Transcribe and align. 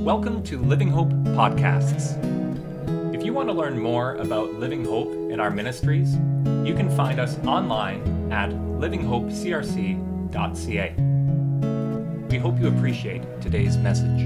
Welcome 0.00 0.42
to 0.44 0.58
Living 0.58 0.88
Hope 0.88 1.10
Podcasts. 1.10 2.16
If 3.14 3.22
you 3.22 3.34
want 3.34 3.50
to 3.50 3.52
learn 3.52 3.78
more 3.78 4.14
about 4.14 4.54
Living 4.54 4.82
Hope 4.82 5.12
and 5.12 5.42
our 5.42 5.50
ministries, 5.50 6.14
you 6.66 6.74
can 6.74 6.88
find 6.96 7.20
us 7.20 7.36
online 7.44 8.32
at 8.32 8.48
livinghopecrc.ca. 8.48 10.94
We 12.30 12.38
hope 12.38 12.58
you 12.58 12.68
appreciate 12.68 13.42
today's 13.42 13.76
message. 13.76 14.22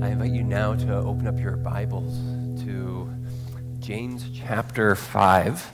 I 0.00 0.10
invite 0.10 0.30
you 0.30 0.44
now 0.44 0.76
to 0.76 0.94
open 0.94 1.26
up 1.26 1.40
your 1.40 1.56
Bibles 1.56 2.20
to 2.64 3.12
James 3.80 4.26
chapter 4.32 4.94
5. 4.94 5.72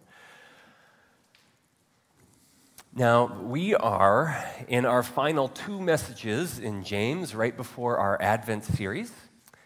Now, 2.92 3.40
we 3.44 3.76
are 3.76 4.44
in 4.66 4.84
our 4.84 5.04
final 5.04 5.46
two 5.46 5.80
messages 5.80 6.58
in 6.58 6.82
James 6.82 7.36
right 7.36 7.56
before 7.56 7.98
our 7.98 8.20
Advent 8.20 8.64
series. 8.64 9.12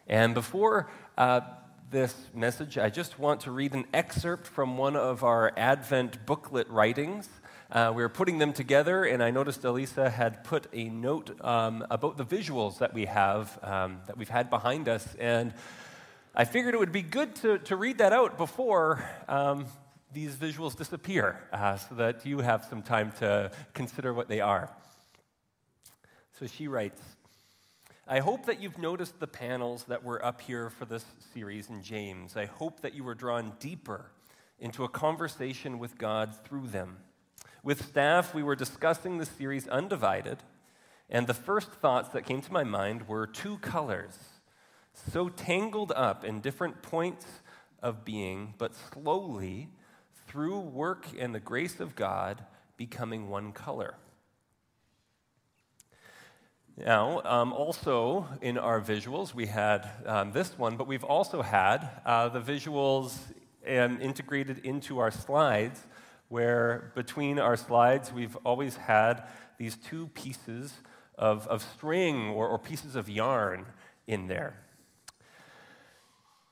And 0.06 0.34
before 0.34 0.90
uh, 1.16 1.40
this 1.90 2.14
message, 2.34 2.76
I 2.76 2.90
just 2.90 3.18
want 3.18 3.40
to 3.40 3.50
read 3.50 3.72
an 3.72 3.86
excerpt 3.94 4.46
from 4.46 4.76
one 4.76 4.94
of 4.94 5.24
our 5.24 5.54
Advent 5.56 6.26
booklet 6.26 6.68
writings. 6.68 7.30
Uh, 7.72 7.94
we 7.96 8.02
were 8.02 8.10
putting 8.10 8.36
them 8.36 8.52
together, 8.52 9.04
and 9.04 9.22
I 9.22 9.30
noticed 9.30 9.64
Elisa 9.64 10.10
had 10.10 10.44
put 10.44 10.66
a 10.74 10.90
note 10.90 11.42
um, 11.42 11.82
about 11.90 12.18
the 12.18 12.26
visuals 12.26 12.76
that 12.80 12.92
we 12.92 13.06
have, 13.06 13.58
um, 13.62 14.02
that 14.06 14.18
we've 14.18 14.28
had 14.28 14.50
behind 14.50 14.86
us. 14.86 15.14
And 15.18 15.54
I 16.34 16.44
figured 16.44 16.74
it 16.74 16.78
would 16.78 16.92
be 16.92 17.00
good 17.00 17.34
to, 17.36 17.56
to 17.60 17.76
read 17.76 17.96
that 17.98 18.12
out 18.12 18.36
before 18.36 19.02
um, 19.28 19.64
these 20.14 20.36
visuals 20.36 20.76
disappear 20.76 21.40
uh, 21.52 21.76
so 21.76 21.96
that 21.96 22.24
you 22.24 22.38
have 22.38 22.64
some 22.64 22.82
time 22.82 23.10
to 23.18 23.50
consider 23.74 24.14
what 24.14 24.28
they 24.28 24.40
are. 24.40 24.70
So 26.38 26.46
she 26.46 26.68
writes 26.68 27.02
I 28.06 28.20
hope 28.20 28.46
that 28.46 28.60
you've 28.60 28.78
noticed 28.78 29.18
the 29.18 29.26
panels 29.26 29.84
that 29.84 30.04
were 30.04 30.24
up 30.24 30.40
here 30.40 30.70
for 30.70 30.84
this 30.84 31.04
series 31.32 31.68
in 31.68 31.82
James. 31.82 32.36
I 32.36 32.44
hope 32.44 32.80
that 32.80 32.94
you 32.94 33.02
were 33.02 33.14
drawn 33.14 33.54
deeper 33.58 34.10
into 34.58 34.84
a 34.84 34.88
conversation 34.88 35.78
with 35.78 35.98
God 35.98 36.34
through 36.44 36.68
them. 36.68 36.98
With 37.62 37.84
staff, 37.86 38.34
we 38.34 38.42
were 38.42 38.56
discussing 38.56 39.18
the 39.18 39.26
series 39.26 39.66
Undivided, 39.66 40.38
and 41.08 41.26
the 41.26 41.34
first 41.34 41.70
thoughts 41.72 42.10
that 42.10 42.26
came 42.26 42.42
to 42.42 42.52
my 42.52 42.62
mind 42.62 43.08
were 43.08 43.26
two 43.26 43.56
colors, 43.58 44.18
so 45.10 45.28
tangled 45.30 45.92
up 45.96 46.24
in 46.24 46.40
different 46.40 46.82
points 46.82 47.24
of 47.82 48.04
being, 48.04 48.54
but 48.58 48.74
slowly 48.74 49.70
through 50.34 50.58
work 50.58 51.06
and 51.16 51.32
the 51.32 51.38
grace 51.38 51.78
of 51.78 51.94
God, 51.94 52.44
becoming 52.76 53.28
one 53.28 53.52
color. 53.52 53.94
Now, 56.76 57.22
um, 57.24 57.52
also 57.52 58.26
in 58.42 58.58
our 58.58 58.80
visuals, 58.80 59.32
we 59.32 59.46
had 59.46 59.88
um, 60.04 60.32
this 60.32 60.58
one, 60.58 60.76
but 60.76 60.88
we've 60.88 61.04
also 61.04 61.40
had 61.40 61.88
uh, 62.04 62.30
the 62.30 62.40
visuals 62.40 63.16
um, 63.68 64.00
integrated 64.00 64.58
into 64.64 64.98
our 64.98 65.12
slides, 65.12 65.80
where 66.30 66.90
between 66.96 67.38
our 67.38 67.56
slides, 67.56 68.12
we've 68.12 68.36
always 68.44 68.74
had 68.74 69.22
these 69.56 69.76
two 69.76 70.08
pieces 70.14 70.72
of, 71.16 71.46
of 71.46 71.62
string 71.62 72.30
or, 72.30 72.48
or 72.48 72.58
pieces 72.58 72.96
of 72.96 73.08
yarn 73.08 73.66
in 74.08 74.26
there. 74.26 74.56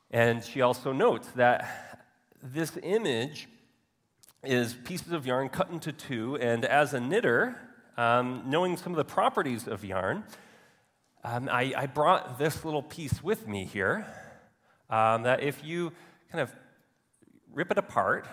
And 0.09 0.41
she 0.41 0.61
also 0.61 0.93
notes 0.93 1.27
that 1.35 1.99
this 2.41 2.77
image 2.81 3.49
is 4.43 4.73
pieces 4.73 5.11
of 5.11 5.25
yarn 5.25 5.49
cut 5.49 5.69
into 5.69 5.91
two, 5.91 6.37
and 6.37 6.65
as 6.65 6.93
a 6.93 6.99
knitter, 6.99 7.55
um, 7.97 8.43
knowing 8.45 8.75
some 8.75 8.91
of 8.91 8.97
the 8.97 9.05
properties 9.05 9.67
of 9.67 9.85
yarn, 9.85 10.23
um, 11.23 11.47
I, 11.49 11.73
I, 11.77 11.85
brought 11.85 12.37
this 12.37 12.65
little 12.65 12.83
piece 12.83 13.23
with 13.23 13.47
me 13.47 13.63
here. 13.63 14.05
Um, 14.89 15.23
that 15.23 15.41
if 15.41 15.63
you 15.63 15.93
kind 16.29 16.41
of 16.41 16.53
rip 17.53 17.71
it 17.71 17.77
apart, 17.77 18.27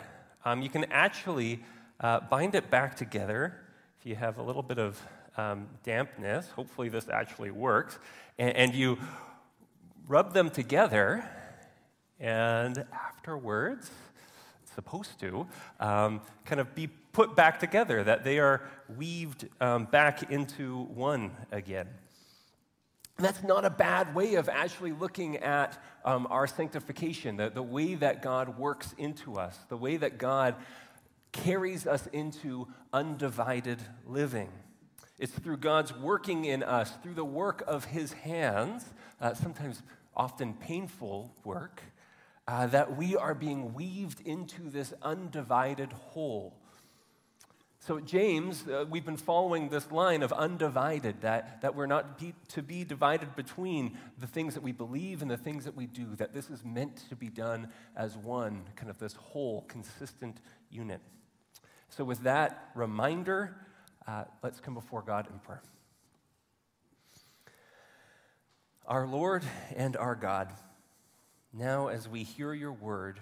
um, 0.44 0.60
you 0.60 0.68
can 0.68 0.84
actually 0.86 1.60
uh, 2.00 2.20
bind 2.20 2.54
it 2.54 2.70
back 2.70 2.96
together. 2.96 3.54
If 4.00 4.06
you 4.06 4.16
have 4.16 4.38
a 4.38 4.42
little 4.42 4.62
bit 4.62 4.78
of 4.78 5.00
um, 5.36 5.68
dampness, 5.84 6.48
hopefully 6.48 6.88
this 6.88 7.08
actually 7.08 7.52
works, 7.52 7.98
and, 8.38 8.56
and 8.56 8.74
you 8.74 8.98
rub 10.08 10.32
them 10.32 10.50
together, 10.50 11.24
and 12.18 12.84
afterwards, 12.92 13.90
supposed 14.74 15.18
to, 15.20 15.46
um, 15.80 16.20
kind 16.44 16.60
of 16.60 16.74
be 16.74 16.88
put 17.12 17.34
back 17.36 17.58
together, 17.58 18.04
that 18.04 18.24
they 18.24 18.38
are 18.38 18.62
weaved 18.96 19.48
um, 19.60 19.84
back 19.86 20.30
into 20.30 20.84
one 20.84 21.32
again. 21.50 21.88
that's 23.18 23.42
not 23.42 23.64
a 23.64 23.70
bad 23.70 24.14
way 24.14 24.36
of 24.36 24.48
actually 24.48 24.92
looking 24.92 25.36
at 25.38 25.78
um, 26.04 26.26
our 26.30 26.46
sanctification, 26.46 27.36
the, 27.36 27.50
the 27.50 27.62
way 27.62 27.94
that 27.94 28.22
God 28.22 28.58
works 28.58 28.94
into 28.96 29.36
us, 29.36 29.58
the 29.68 29.76
way 29.76 29.96
that 29.98 30.18
God 30.18 30.54
carries 31.32 31.86
us 31.86 32.06
into 32.12 32.66
undivided 32.92 33.78
living. 34.06 34.48
It's 35.18 35.32
through 35.32 35.58
God's 35.58 35.94
working 35.94 36.46
in 36.46 36.62
us, 36.62 36.92
through 37.02 37.14
the 37.14 37.24
work 37.24 37.62
of 37.66 37.84
His 37.84 38.12
hands, 38.14 38.86
uh, 39.20 39.34
sometimes 39.34 39.82
often 40.16 40.54
painful 40.54 41.34
work, 41.44 41.82
uh, 42.48 42.66
that 42.66 42.96
we 42.96 43.16
are 43.16 43.34
being 43.34 43.74
weaved 43.74 44.20
into 44.26 44.70
this 44.70 44.92
undivided 45.02 45.92
whole. 45.92 46.54
So, 47.82 47.98
James, 47.98 48.68
uh, 48.68 48.84
we've 48.90 49.06
been 49.06 49.16
following 49.16 49.70
this 49.70 49.90
line 49.90 50.22
of 50.22 50.32
undivided, 50.32 51.22
that, 51.22 51.62
that 51.62 51.74
we're 51.74 51.86
not 51.86 52.18
be, 52.18 52.34
to 52.48 52.62
be 52.62 52.84
divided 52.84 53.34
between 53.34 53.96
the 54.18 54.26
things 54.26 54.52
that 54.52 54.62
we 54.62 54.70
believe 54.70 55.22
and 55.22 55.30
the 55.30 55.38
things 55.38 55.64
that 55.64 55.74
we 55.74 55.86
do, 55.86 56.14
that 56.16 56.34
this 56.34 56.50
is 56.50 56.62
meant 56.62 57.08
to 57.08 57.16
be 57.16 57.30
done 57.30 57.68
as 57.96 58.18
one, 58.18 58.64
kind 58.76 58.90
of 58.90 58.98
this 58.98 59.14
whole, 59.14 59.62
consistent 59.62 60.42
unit. 60.70 61.00
So, 61.88 62.04
with 62.04 62.22
that 62.24 62.68
reminder, 62.74 63.56
uh, 64.06 64.24
let's 64.42 64.60
come 64.60 64.74
before 64.74 65.00
God 65.00 65.26
in 65.32 65.38
prayer. 65.38 65.62
Our 68.86 69.06
Lord 69.06 69.42
and 69.74 69.96
our 69.96 70.14
God, 70.14 70.52
now, 71.52 71.88
as 71.88 72.08
we 72.08 72.22
hear 72.22 72.54
your 72.54 72.72
word, 72.72 73.18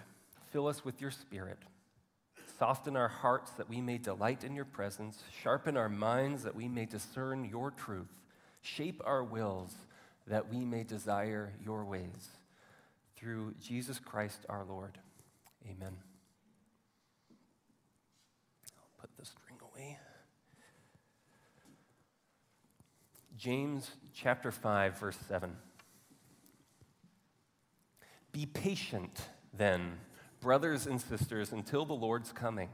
fill 0.52 0.66
us 0.66 0.84
with 0.84 1.00
your 1.00 1.10
spirit. 1.10 1.58
Soften 2.58 2.96
our 2.96 3.08
hearts 3.08 3.52
that 3.52 3.68
we 3.68 3.80
may 3.80 3.98
delight 3.98 4.44
in 4.44 4.54
your 4.54 4.64
presence. 4.64 5.22
Sharpen 5.42 5.76
our 5.76 5.88
minds 5.88 6.42
that 6.42 6.54
we 6.54 6.68
may 6.68 6.84
discern 6.84 7.44
your 7.44 7.70
truth. 7.70 8.20
Shape 8.60 9.00
our 9.04 9.24
wills 9.24 9.74
that 10.26 10.52
we 10.52 10.64
may 10.64 10.82
desire 10.82 11.54
your 11.64 11.84
ways. 11.84 12.28
Through 13.16 13.54
Jesus 13.62 13.98
Christ 13.98 14.44
our 14.48 14.64
Lord. 14.64 14.98
Amen. 15.64 15.96
I'll 18.76 19.00
put 19.00 19.10
the 19.16 19.24
string 19.24 19.58
away. 19.72 19.98
James 23.36 23.90
chapter 24.12 24.50
5, 24.50 24.98
verse 24.98 25.18
7. 25.28 25.56
Be 28.38 28.46
patient, 28.46 29.30
then, 29.52 29.98
brothers 30.40 30.86
and 30.86 31.00
sisters, 31.00 31.50
until 31.50 31.84
the 31.84 31.92
Lord's 31.92 32.30
coming. 32.30 32.68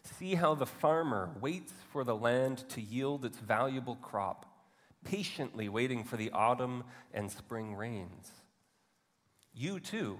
See 0.00 0.36
how 0.36 0.54
the 0.54 0.64
farmer 0.64 1.28
waits 1.38 1.74
for 1.92 2.02
the 2.02 2.16
land 2.16 2.66
to 2.70 2.80
yield 2.80 3.26
its 3.26 3.36
valuable 3.36 3.96
crop, 3.96 4.46
patiently 5.04 5.68
waiting 5.68 6.02
for 6.02 6.16
the 6.16 6.30
autumn 6.30 6.84
and 7.12 7.30
spring 7.30 7.74
rains. 7.74 8.30
You 9.52 9.80
too, 9.80 10.16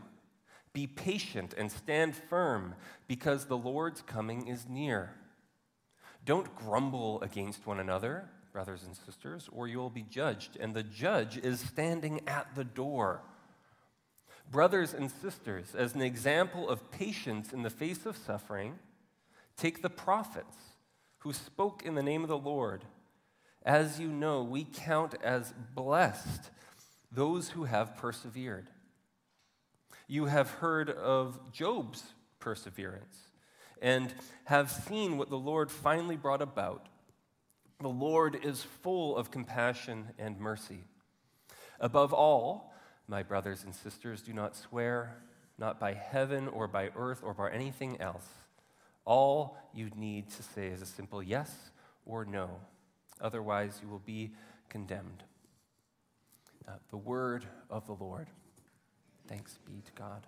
be 0.74 0.86
patient 0.86 1.54
and 1.56 1.72
stand 1.72 2.14
firm, 2.14 2.74
because 3.08 3.46
the 3.46 3.56
Lord's 3.56 4.02
coming 4.02 4.46
is 4.46 4.68
near. 4.68 5.14
Don't 6.26 6.54
grumble 6.54 7.18
against 7.22 7.66
one 7.66 7.80
another, 7.80 8.28
brothers 8.52 8.82
and 8.84 8.94
sisters, 8.94 9.48
or 9.50 9.68
you 9.68 9.78
will 9.78 9.88
be 9.88 10.02
judged, 10.02 10.58
and 10.60 10.74
the 10.74 10.82
judge 10.82 11.38
is 11.38 11.60
standing 11.60 12.20
at 12.26 12.54
the 12.54 12.64
door. 12.64 13.22
Brothers 14.50 14.94
and 14.94 15.10
sisters, 15.10 15.74
as 15.74 15.94
an 15.94 16.02
example 16.02 16.68
of 16.68 16.90
patience 16.90 17.52
in 17.52 17.62
the 17.62 17.70
face 17.70 18.06
of 18.06 18.16
suffering, 18.16 18.78
take 19.56 19.82
the 19.82 19.90
prophets 19.90 20.56
who 21.18 21.32
spoke 21.32 21.82
in 21.84 21.94
the 21.94 22.02
name 22.02 22.22
of 22.22 22.28
the 22.28 22.38
Lord. 22.38 22.84
As 23.64 23.98
you 23.98 24.08
know, 24.08 24.42
we 24.42 24.64
count 24.64 25.14
as 25.22 25.54
blessed 25.74 26.50
those 27.10 27.50
who 27.50 27.64
have 27.64 27.96
persevered. 27.96 28.68
You 30.06 30.26
have 30.26 30.50
heard 30.50 30.90
of 30.90 31.52
Job's 31.52 32.02
perseverance 32.40 33.16
and 33.80 34.12
have 34.44 34.70
seen 34.70 35.16
what 35.16 35.30
the 35.30 35.38
Lord 35.38 35.70
finally 35.70 36.16
brought 36.16 36.42
about. 36.42 36.88
The 37.80 37.88
Lord 37.88 38.38
is 38.44 38.62
full 38.62 39.16
of 39.16 39.30
compassion 39.30 40.08
and 40.18 40.38
mercy. 40.38 40.84
Above 41.80 42.12
all, 42.12 42.73
my 43.06 43.22
brothers 43.22 43.64
and 43.64 43.74
sisters, 43.74 44.22
do 44.22 44.32
not 44.32 44.56
swear, 44.56 45.16
not 45.58 45.78
by 45.78 45.92
heaven 45.94 46.48
or 46.48 46.66
by 46.66 46.90
earth 46.96 47.20
or 47.22 47.34
by 47.34 47.50
anything 47.50 48.00
else, 48.00 48.26
All 49.04 49.58
you 49.74 49.90
need 49.94 50.30
to 50.30 50.42
say 50.42 50.68
is 50.68 50.80
a 50.80 50.86
simple 50.86 51.22
yes 51.22 51.50
or 52.06 52.24
no. 52.24 52.48
Otherwise, 53.20 53.78
you 53.82 53.88
will 53.88 53.98
be 53.98 54.32
condemned. 54.70 55.22
Uh, 56.66 56.72
the 56.90 56.96
word 56.96 57.44
of 57.68 57.86
the 57.86 57.92
Lord. 57.92 58.28
Thanks 59.28 59.58
be 59.66 59.82
to 59.84 59.92
God. 59.92 60.26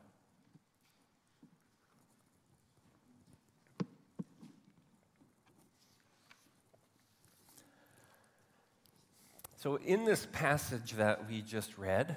So, 9.56 9.76
in 9.76 10.04
this 10.04 10.26
passage 10.32 10.92
that 10.92 11.28
we 11.28 11.40
just 11.40 11.78
read, 11.78 12.16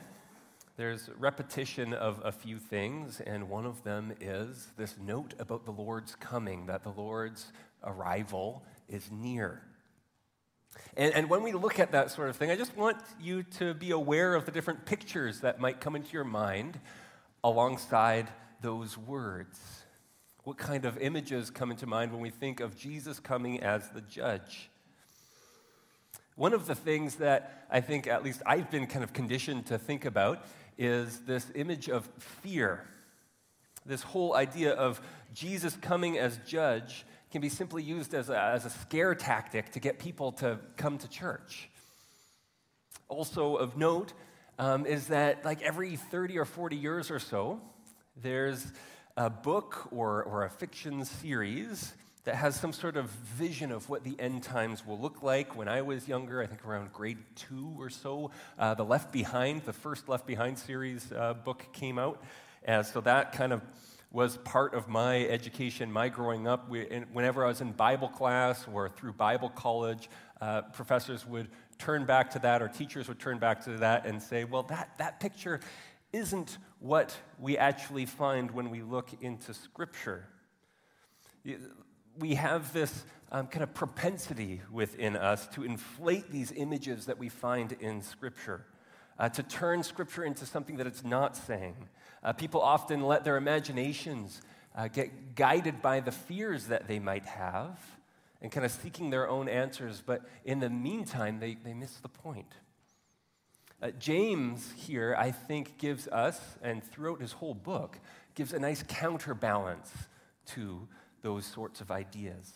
there's 0.80 1.10
repetition 1.20 1.94
of 1.94 2.22
a 2.24 2.32
few 2.32 2.58
things, 2.58 3.20
and 3.20 3.50
one 3.50 3.66
of 3.66 3.84
them 3.84 4.14
is 4.22 4.70
this 4.78 4.96
note 4.98 5.34
about 5.38 5.66
the 5.66 5.72
Lord's 5.72 6.16
coming, 6.16 6.68
that 6.68 6.84
the 6.84 6.90
Lord's 6.90 7.52
arrival 7.84 8.64
is 8.88 9.12
near. 9.12 9.62
And, 10.96 11.14
and, 11.14 11.30
when 11.30 11.44
we 11.44 11.52
look 11.52 11.80
at 11.80 11.92
that 11.92 12.12
sort 12.12 12.30
of 12.30 12.38
thing, 12.38 12.50
I 12.50 12.56
just 12.56 12.78
want 12.78 12.96
you 13.20 13.44
to 13.58 13.74
be 13.74 13.92
aware 13.92 14.36
of 14.36 14.46
the 14.46 14.54
different 14.54 14.86
pictures 14.86 15.42
that 15.42 15.60
might 15.60 15.82
come 15.82 15.98
into 15.98 16.14
your 16.14 16.24
mind 16.24 16.80
alongside 17.44 18.30
those 18.62 18.98
words. 18.98 19.60
What 20.46 20.58
kind 20.58 20.86
of 20.86 20.98
images 21.00 21.50
come 21.50 21.72
into 21.72 21.88
mind 21.88 22.14
when 22.14 22.22
we 22.22 22.30
think 22.30 22.62
of 22.62 22.78
Jesus 22.78 23.20
coming 23.20 23.60
as 23.60 23.90
the 23.90 24.00
judge? 24.00 24.70
One 26.38 26.54
of 26.54 26.68
the 26.68 26.76
things 26.76 27.16
that 27.16 27.68
I 27.70 27.82
think, 27.82 28.08
at 28.08 28.24
least 28.24 28.42
I've 28.46 28.72
been 28.72 28.88
kind 28.88 29.04
of 29.04 29.12
conditioned 29.12 29.66
to 29.66 29.78
think 29.78 30.06
about, 30.06 30.46
is 30.80 31.20
this 31.28 31.46
image 31.56 31.90
of 31.90 32.10
fear. 32.42 32.86
This 33.86 34.02
whole 34.02 34.34
idea 34.34 34.72
of 34.72 35.02
Jesus 35.34 35.76
coming 35.82 36.18
as 36.18 36.40
judge 36.48 37.06
can 37.32 37.42
be 37.42 37.50
simply 37.50 37.84
used 37.84 38.14
as 38.14 38.30
a, 38.30 38.40
as 38.42 38.66
a 38.66 38.70
scare 38.70 39.14
tactic 39.14 39.74
to 39.74 39.80
get 39.80 40.00
people 40.00 40.32
to 40.32 40.58
come 40.78 40.98
to 40.98 41.10
church. 41.10 41.70
Also, 43.10 43.56
of 43.58 43.78
note, 43.78 44.14
um, 44.58 44.86
is 44.86 45.08
that 45.08 45.44
like 45.44 45.62
every 45.62 45.98
30 45.98 46.40
or 46.40 46.46
40 46.46 46.78
years 46.78 47.12
or 47.12 47.20
so, 47.20 47.60
there's 48.16 48.66
a 49.18 49.30
book 49.30 49.90
or, 49.92 50.24
or 50.24 50.46
a 50.46 50.50
fiction 50.50 51.04
series 51.04 51.94
that 52.26 52.36
has 52.36 52.56
some 52.56 52.74
sort 52.74 52.98
of 52.98 53.10
vision 53.10 53.72
of 53.72 53.90
what 53.90 54.04
the 54.04 54.16
end 54.20 54.44
times 54.44 54.86
will 54.86 55.00
look 55.00 55.24
like. 55.24 55.56
When 55.56 55.68
I 55.68 55.82
was 55.82 56.08
younger, 56.08 56.42
I 56.42 56.48
think 56.48 56.66
around 56.66 56.92
grade 56.92 57.18
two 57.36 57.74
or 57.78 57.90
so, 57.90 58.32
uh, 58.58 58.74
the 58.74 58.84
Left 58.84 59.12
Behind, 59.12 59.64
the 59.64 59.74
first 59.74 60.10
Left 60.10 60.28
Behind 60.28 60.58
series 60.58 61.12
uh, 61.12 61.34
book 61.34 61.66
came 61.72 61.98
out. 61.98 62.22
And 62.64 62.86
so 62.86 63.02
that 63.02 63.32
kind 63.32 63.54
of 63.54 63.62
was 64.12 64.38
part 64.38 64.74
of 64.74 64.88
my 64.88 65.26
education, 65.28 65.92
my 65.92 66.10
growing 66.10 66.48
up. 66.48 66.68
We, 66.70 66.86
whenever 67.14 67.46
I 67.46 67.48
was 67.48 67.62
in 67.62 67.72
Bible 67.72 68.10
class 68.10 68.68
or 68.72 68.90
through 68.90 69.14
Bible 69.14 69.50
college, 69.50 70.10
uh, 70.42 70.64
professors 70.64 71.26
would 71.26 71.48
turn 71.78 72.06
back 72.06 72.32
to 72.32 72.40
that, 72.40 72.62
or 72.62 72.68
teachers 72.68 73.08
would 73.08 73.20
turn 73.20 73.38
back 73.38 73.64
to 73.66 73.78
that 73.78 74.06
and 74.06 74.22
say, 74.22 74.44
well, 74.44 74.64
that, 74.64 74.90
that 74.98 75.20
picture 75.20 75.62
isn't 76.12 76.58
what 76.80 77.16
we 77.40 77.58
actually 77.58 78.06
find 78.06 78.52
when 78.52 78.70
we 78.70 78.82
look 78.82 79.10
into 79.22 79.54
Scripture 79.54 80.28
we 82.20 82.36
have 82.36 82.74
this 82.74 83.04
um, 83.32 83.48
kind 83.48 83.64
of 83.64 83.74
propensity 83.74 84.62
within 84.72 85.16
us 85.16 85.48
to 85.48 85.64
inflate 85.64 86.32
these 86.32 86.52
images 86.52 87.06
that 87.06 87.18
we 87.18 87.30
find 87.30 87.74
in 87.74 88.02
Scripture, 88.02 88.66
uh, 89.18 89.30
to 89.30 89.44
turn 89.44 89.84
Scripture 89.84 90.24
into 90.24 90.46
something 90.46 90.78
that 90.78 90.88
it's 90.88 91.04
not 91.04 91.36
saying. 91.36 91.76
Uh, 92.24 92.34
people 92.34 92.62
often 92.62 93.02
let 93.02 93.24
their 93.24 93.38
imaginations 93.38 94.42
uh, 94.76 94.88
get 94.88 95.36
guided 95.36 95.82
by 95.82 96.00
the 96.00 96.12
fears 96.12 96.68
that 96.68 96.88
they 96.88 97.00
might 97.00 97.26
have 97.26 97.80
and 98.42 98.52
kind 98.52 98.66
of 98.66 98.72
seeking 98.72 99.10
their 99.10 99.28
own 99.28 99.50
answers, 99.50 100.02
but 100.06 100.22
in 100.46 100.60
the 100.60 100.70
meantime, 100.70 101.40
they, 101.40 101.56
they 101.64 101.74
miss 101.74 101.98
the 101.98 102.10
point. 102.10 102.54
Uh, 103.82 103.92
James 104.00 104.74
here, 104.76 105.16
I 105.18 105.32
think, 105.32 105.78
gives 105.78 106.08
us, 106.08 106.40
and 106.62 106.84
throughout 106.84 107.22
his 107.22 107.34
whole 107.34 107.54
book, 107.54 108.00
gives 108.36 108.54
a 108.54 108.60
nice 108.60 108.84
counterbalance 108.88 109.92
to 110.48 110.88
those 111.22 111.46
sorts 111.46 111.82
of 111.82 111.92
ideas. 111.92 112.54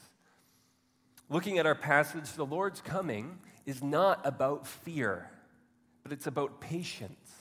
Looking 1.29 1.57
at 1.57 1.65
our 1.65 1.75
passage, 1.75 2.31
the 2.33 2.45
Lord's 2.45 2.81
coming 2.81 3.39
is 3.65 3.81
not 3.81 4.21
about 4.25 4.67
fear, 4.67 5.29
but 6.03 6.11
it's 6.11 6.27
about 6.27 6.59
patience. 6.61 7.31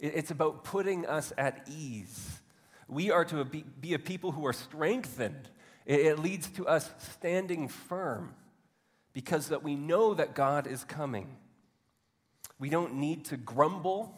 It's 0.00 0.30
about 0.30 0.64
putting 0.64 1.06
us 1.06 1.32
at 1.38 1.66
ease. 1.68 2.40
We 2.88 3.10
are 3.10 3.24
to 3.26 3.44
be 3.44 3.94
a 3.94 3.98
people 3.98 4.32
who 4.32 4.44
are 4.46 4.52
strengthened. 4.52 5.48
It 5.86 6.18
leads 6.18 6.48
to 6.50 6.66
us 6.66 6.90
standing 6.98 7.68
firm 7.68 8.34
because 9.12 9.48
that 9.48 9.62
we 9.62 9.76
know 9.76 10.14
that 10.14 10.34
God 10.34 10.66
is 10.66 10.84
coming. 10.84 11.36
We 12.58 12.68
don't 12.68 12.94
need 12.96 13.26
to 13.26 13.36
grumble 13.36 14.14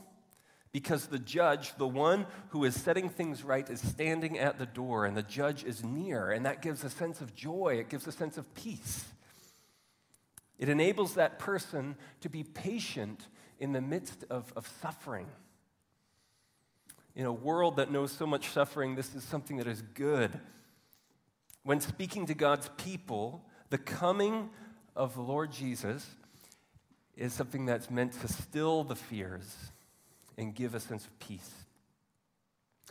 because 0.76 1.06
the 1.06 1.19
judge, 1.19 1.75
the 1.78 1.88
one 1.88 2.26
who 2.50 2.62
is 2.64 2.78
setting 2.78 3.08
things 3.08 3.43
right, 3.43 3.70
is 3.70 3.81
standing 3.81 4.38
at 4.38 4.58
the 4.58 4.67
door 4.67 5.06
and 5.06 5.17
the 5.17 5.23
judge 5.23 5.64
is 5.64 5.82
near. 5.82 6.31
And 6.31 6.44
that 6.44 6.61
gives 6.61 6.84
a 6.84 6.90
sense 6.90 7.23
of 7.23 7.34
joy, 7.34 7.78
it 7.81 7.88
gives 7.88 8.06
a 8.06 8.12
sense 8.12 8.37
of 8.37 8.55
peace. 8.55 9.06
It 10.58 10.69
enables 10.69 11.14
that 11.14 11.38
person 11.38 11.96
to 12.20 12.28
be 12.28 12.43
patient 12.43 13.26
in 13.58 13.73
the 13.73 13.81
midst 13.81 14.26
of, 14.28 14.52
of 14.55 14.70
suffering. 14.82 15.28
In 17.14 17.25
a 17.25 17.32
world 17.32 17.76
that 17.76 17.90
knows 17.90 18.12
so 18.12 18.26
much 18.26 18.50
suffering, 18.50 18.96
this 18.96 19.14
is 19.14 19.25
something 19.25 19.56
that 19.56 19.67
is 19.67 19.81
good. 19.81 20.38
When 21.62 21.81
speaking 21.81 22.26
to 22.26 22.34
God's 22.34 22.69
people, 22.76 23.46
the 23.70 23.78
coming 23.78 24.50
of 24.94 25.14
the 25.14 25.23
Lord 25.23 25.52
Jesus 25.52 26.06
is 27.17 27.32
something 27.32 27.64
that's 27.64 27.90
meant 27.90 28.12
to 28.20 28.28
still 28.28 28.84
the 28.84 28.94
fears 28.94 29.70
and 30.37 30.55
give 30.55 30.75
a 30.75 30.81
sense 30.81 31.05
of 31.05 31.19
peace. 31.19 31.50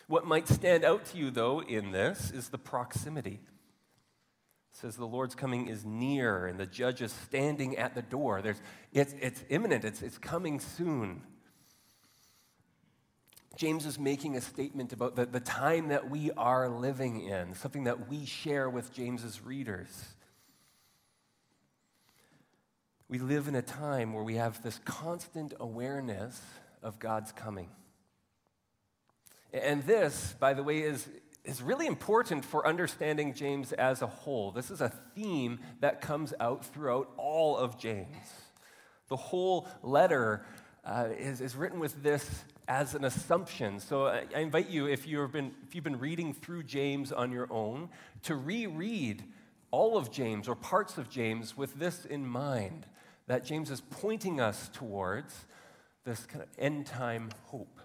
What 0.07 0.25
might 0.25 0.47
stand 0.47 0.83
out 0.83 1.05
to 1.05 1.17
you, 1.17 1.31
though, 1.31 1.61
in 1.61 1.91
this 1.91 2.31
is 2.31 2.49
the 2.49 2.57
proximity. 2.57 3.39
It 4.71 4.77
says 4.77 4.95
the 4.95 5.05
Lord's 5.05 5.35
coming 5.35 5.67
is 5.67 5.85
near, 5.85 6.45
and 6.45 6.59
the 6.59 6.65
judge 6.65 7.01
is 7.01 7.11
standing 7.11 7.77
at 7.77 7.95
the 7.95 8.01
door. 8.01 8.41
There's, 8.41 8.61
it's, 8.93 9.15
it's 9.19 9.43
imminent, 9.49 9.83
it's, 9.83 10.01
it's 10.01 10.17
coming 10.17 10.59
soon. 10.59 11.21
James 13.55 13.85
is 13.85 13.97
making 13.97 14.35
a 14.35 14.41
statement 14.41 14.91
about 14.91 15.15
the, 15.15 15.25
the 15.25 15.39
time 15.39 15.87
that 15.87 16.09
we 16.09 16.29
are 16.31 16.67
living 16.67 17.21
in, 17.21 17.53
something 17.53 17.85
that 17.85 18.09
we 18.09 18.25
share 18.25 18.69
with 18.69 18.93
James's 18.93 19.41
readers. 19.41 19.87
We 23.07 23.19
live 23.19 23.47
in 23.47 23.55
a 23.55 23.61
time 23.61 24.13
where 24.13 24.23
we 24.23 24.35
have 24.35 24.61
this 24.61 24.79
constant 24.83 25.53
awareness 25.59 26.41
of 26.85 26.99
God's 26.99 27.31
coming. 27.31 27.67
And 29.51 29.83
this, 29.83 30.35
by 30.39 30.53
the 30.53 30.63
way, 30.63 30.79
is, 30.79 31.07
is 31.43 31.61
really 31.61 31.87
important 31.87 32.45
for 32.45 32.65
understanding 32.65 33.33
James 33.33 33.73
as 33.73 34.01
a 34.01 34.07
whole. 34.07 34.51
This 34.51 34.69
is 34.69 34.81
a 34.81 34.89
theme 35.15 35.59
that 35.79 35.99
comes 35.99 36.33
out 36.39 36.63
throughout 36.65 37.09
all 37.17 37.57
of 37.57 37.79
James. 37.79 38.15
The 39.09 39.15
whole 39.15 39.67
letter 39.81 40.45
uh, 40.83 41.07
is, 41.17 41.41
is 41.41 41.55
written 41.55 41.79
with 41.79 42.03
this 42.03 42.43
as 42.67 42.95
an 42.95 43.03
assumption. 43.03 43.79
So 43.79 44.07
I, 44.07 44.25
I 44.35 44.39
invite 44.39 44.69
you, 44.69 44.87
if 44.87 45.07
you've, 45.07 45.31
been, 45.31 45.51
if 45.67 45.73
you've 45.73 45.83
been 45.83 45.99
reading 45.99 46.33
through 46.33 46.63
James 46.63 47.11
on 47.11 47.31
your 47.31 47.51
own, 47.51 47.89
to 48.23 48.35
reread 48.35 49.23
all 49.71 49.97
of 49.97 50.11
James 50.11 50.47
or 50.47 50.55
parts 50.55 50.97
of 50.97 51.09
James 51.09 51.57
with 51.57 51.79
this 51.79 52.05
in 52.05 52.27
mind 52.27 52.85
that 53.27 53.43
James 53.43 53.71
is 53.71 53.81
pointing 53.81 54.39
us 54.39 54.69
towards 54.73 55.45
this 56.05 56.25
kind 56.25 56.41
of 56.43 56.49
end 56.57 56.85
time 56.85 57.29
hope. 57.45 57.79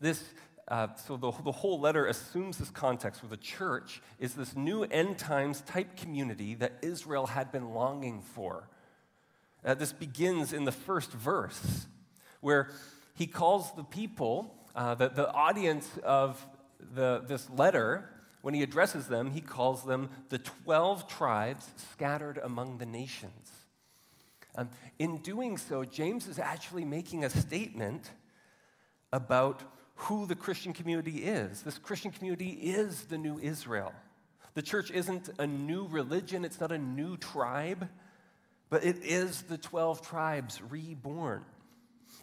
This, 0.00 0.24
uh, 0.66 0.88
so 1.06 1.16
the, 1.16 1.30
the 1.44 1.52
whole 1.52 1.78
letter 1.78 2.06
assumes 2.06 2.58
this 2.58 2.70
context 2.70 3.22
where 3.22 3.30
the 3.30 3.36
church 3.36 4.02
is 4.18 4.34
this 4.34 4.56
new 4.56 4.82
end 4.84 5.18
times 5.18 5.60
type 5.62 5.96
community 5.96 6.54
that 6.56 6.72
Israel 6.82 7.26
had 7.26 7.52
been 7.52 7.74
longing 7.74 8.22
for. 8.22 8.68
Uh, 9.64 9.74
this 9.74 9.92
begins 9.92 10.52
in 10.52 10.64
the 10.64 10.72
first 10.72 11.12
verse, 11.12 11.86
where 12.40 12.70
he 13.14 13.26
calls 13.26 13.72
the 13.76 13.84
people, 13.84 14.54
uh, 14.74 14.94
the, 14.94 15.08
the 15.08 15.30
audience 15.32 15.88
of 16.02 16.44
the, 16.94 17.22
this 17.26 17.48
letter, 17.50 18.10
when 18.42 18.52
he 18.52 18.62
addresses 18.62 19.06
them, 19.06 19.30
he 19.30 19.40
calls 19.40 19.84
them 19.84 20.10
the 20.28 20.38
12 20.38 21.08
tribes 21.08 21.66
scattered 21.92 22.38
among 22.42 22.76
the 22.76 22.84
nations. 22.84 23.63
Um, 24.56 24.70
in 24.98 25.18
doing 25.18 25.56
so, 25.58 25.84
James 25.84 26.28
is 26.28 26.38
actually 26.38 26.84
making 26.84 27.24
a 27.24 27.30
statement 27.30 28.10
about 29.12 29.62
who 29.96 30.26
the 30.26 30.34
Christian 30.34 30.72
community 30.72 31.24
is. 31.24 31.62
This 31.62 31.78
Christian 31.78 32.10
community 32.10 32.50
is 32.50 33.04
the 33.04 33.18
new 33.18 33.38
Israel. 33.38 33.92
The 34.54 34.62
church 34.62 34.90
isn't 34.90 35.30
a 35.38 35.46
new 35.46 35.86
religion, 35.88 36.44
it's 36.44 36.60
not 36.60 36.72
a 36.72 36.78
new 36.78 37.16
tribe, 37.16 37.88
but 38.70 38.84
it 38.84 39.04
is 39.04 39.42
the 39.42 39.58
12 39.58 40.02
tribes 40.02 40.60
reborn. 40.62 41.44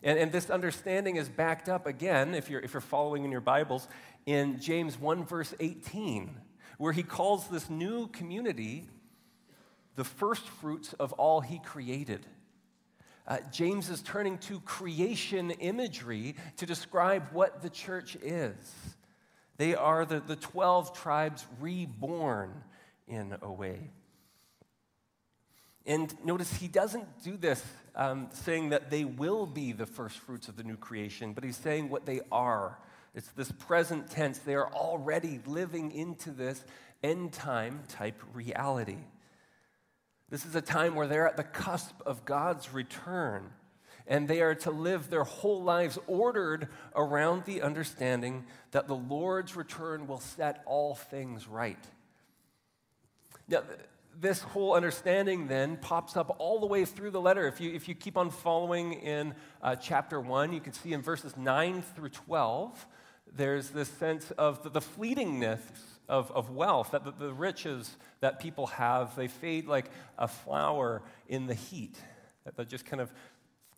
And, 0.03 0.17
and 0.17 0.31
this 0.31 0.49
understanding 0.49 1.17
is 1.17 1.29
backed 1.29 1.69
up 1.69 1.85
again, 1.85 2.33
if 2.33 2.49
you're, 2.49 2.61
if 2.61 2.73
you're 2.73 2.81
following 2.81 3.25
in 3.25 3.31
your 3.31 3.41
Bibles, 3.41 3.87
in 4.25 4.59
James 4.59 4.97
1, 4.97 5.25
verse 5.25 5.53
18 5.59 6.37
where 6.81 6.93
he 6.93 7.03
calls 7.03 7.47
this 7.49 7.69
new 7.69 8.07
community 8.07 8.87
the 9.95 10.03
first 10.03 10.47
fruits 10.47 10.93
of 10.93 11.13
all 11.13 11.41
he 11.41 11.59
created. 11.59 12.25
Uh, 13.27 13.37
James 13.51 13.89
is 13.89 14.01
turning 14.01 14.37
to 14.39 14.59
creation 14.61 15.51
imagery 15.51 16.35
to 16.57 16.65
describe 16.65 17.27
what 17.31 17.61
the 17.61 17.69
church 17.69 18.15
is. 18.21 18.55
They 19.57 19.75
are 19.75 20.05
the, 20.05 20.19
the 20.19 20.35
12 20.35 20.97
tribes 20.97 21.45
reborn 21.59 22.63
in 23.07 23.35
a 23.41 23.51
way. 23.51 23.91
And 25.85 26.13
notice 26.23 26.53
he 26.53 26.67
doesn't 26.67 27.23
do 27.23 27.37
this 27.37 27.63
um, 27.95 28.29
saying 28.31 28.69
that 28.69 28.89
they 28.89 29.03
will 29.03 29.45
be 29.45 29.71
the 29.71 29.85
first 29.85 30.17
fruits 30.19 30.47
of 30.47 30.55
the 30.55 30.63
new 30.63 30.77
creation, 30.77 31.33
but 31.33 31.43
he's 31.43 31.57
saying 31.57 31.89
what 31.89 32.05
they 32.05 32.21
are. 32.31 32.79
It's 33.13 33.29
this 33.29 33.51
present 33.51 34.09
tense. 34.09 34.39
They 34.39 34.55
are 34.55 34.71
already 34.71 35.39
living 35.45 35.91
into 35.91 36.31
this 36.31 36.63
end 37.03 37.33
time 37.33 37.83
type 37.89 38.21
reality. 38.33 38.97
This 40.31 40.45
is 40.45 40.55
a 40.55 40.61
time 40.61 40.95
where 40.95 41.07
they're 41.07 41.27
at 41.27 41.35
the 41.35 41.43
cusp 41.43 42.01
of 42.05 42.23
God's 42.23 42.73
return, 42.73 43.51
and 44.07 44.29
they 44.29 44.41
are 44.41 44.55
to 44.55 44.71
live 44.71 45.09
their 45.09 45.25
whole 45.25 45.61
lives 45.61 45.99
ordered 46.07 46.69
around 46.95 47.43
the 47.43 47.61
understanding 47.61 48.45
that 48.71 48.87
the 48.87 48.95
Lord's 48.95 49.57
return 49.57 50.07
will 50.07 50.21
set 50.21 50.63
all 50.65 50.95
things 50.95 51.49
right. 51.49 51.83
Now, 53.49 53.63
this 54.17 54.39
whole 54.39 54.73
understanding 54.73 55.47
then 55.47 55.75
pops 55.75 56.15
up 56.15 56.33
all 56.39 56.61
the 56.61 56.65
way 56.65 56.85
through 56.85 57.11
the 57.11 57.21
letter. 57.21 57.45
If 57.45 57.59
you, 57.59 57.73
if 57.73 57.89
you 57.89 57.95
keep 57.95 58.17
on 58.17 58.29
following 58.29 58.93
in 58.93 59.35
uh, 59.61 59.75
chapter 59.75 60.21
1, 60.21 60.53
you 60.53 60.61
can 60.61 60.71
see 60.71 60.93
in 60.93 61.01
verses 61.01 61.35
9 61.35 61.81
through 61.95 62.09
12, 62.09 62.87
there's 63.35 63.69
this 63.69 63.89
sense 63.89 64.31
of 64.31 64.63
the, 64.63 64.69
the 64.69 64.81
fleetingness 64.81 65.59
of, 66.11 66.29
of 66.33 66.51
wealth, 66.51 66.91
that 66.91 67.05
the, 67.05 67.11
the 67.11 67.33
riches 67.33 67.95
that 68.19 68.39
people 68.39 68.67
have, 68.67 69.15
they 69.15 69.29
fade 69.29 69.65
like 69.65 69.85
a 70.17 70.27
flower 70.27 71.01
in 71.29 71.47
the 71.47 71.55
heat, 71.55 71.97
that 72.43 72.57
they 72.57 72.65
just 72.65 72.85
kind 72.85 73.01
of 73.01 73.11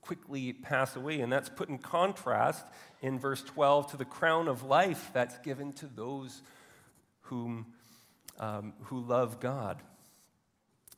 quickly 0.01 0.51
pass 0.51 0.95
away. 0.95 1.21
And 1.21 1.31
that's 1.31 1.47
put 1.47 1.69
in 1.69 1.77
contrast 1.77 2.65
in 3.01 3.19
verse 3.19 3.43
12 3.43 3.91
to 3.91 3.97
the 3.97 4.05
crown 4.05 4.47
of 4.47 4.63
life 4.63 5.11
that's 5.13 5.37
given 5.39 5.73
to 5.73 5.85
those 5.85 6.41
whom, 7.21 7.67
um, 8.39 8.73
who 8.85 8.99
love 8.99 9.39
God. 9.39 9.77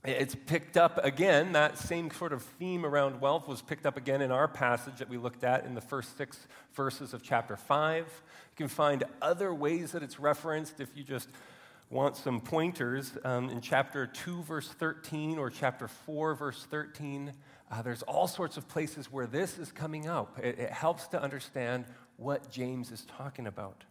It's 0.05 0.35
picked 0.35 0.77
up 0.77 1.03
again, 1.03 1.53
that 1.53 1.79
same 1.79 2.11
sort 2.11 2.31
of 2.31 2.43
theme 2.43 2.85
around 2.85 3.19
wealth 3.19 3.47
was 3.47 3.61
picked 3.61 3.87
up 3.87 3.97
again 3.97 4.21
in 4.21 4.31
our 4.31 4.47
passage 4.47 4.99
that 4.99 5.09
we 5.09 5.17
looked 5.17 5.43
at 5.43 5.65
in 5.65 5.73
the 5.73 5.81
first 5.81 6.15
six 6.15 6.47
verses 6.75 7.13
of 7.13 7.23
chapter 7.23 7.57
5. 7.57 8.21
You 8.55 8.63
can 8.63 8.69
find 8.69 9.03
other 9.21 9.53
ways 9.53 9.91
that 9.91 10.01
it's 10.01 10.17
referenced 10.17 10.79
if 10.79 10.88
you 10.95 11.03
just 11.03 11.27
want 11.89 12.15
some 12.15 12.39
pointers. 12.39 13.12
Um, 13.25 13.50
in 13.50 13.59
chapter 13.59 14.07
2, 14.07 14.43
verse 14.43 14.69
13, 14.69 15.38
or 15.38 15.50
chapter 15.50 15.89
4, 15.89 16.35
verse 16.35 16.65
13, 16.71 17.33
uh, 17.69 17.81
there's 17.81 18.01
all 18.03 18.29
sorts 18.29 18.55
of 18.55 18.65
places 18.69 19.12
where 19.12 19.27
this 19.27 19.57
is 19.57 19.74
coming 19.74 20.07
up. 20.07 20.39
It, 20.41 20.57
it 20.57 20.71
helps 20.71 21.07
to 21.09 21.21
understand 21.21 21.83
what 22.15 22.50
James 22.50 22.91
is 22.91 23.05
talking 23.17 23.45
about. 23.45 23.83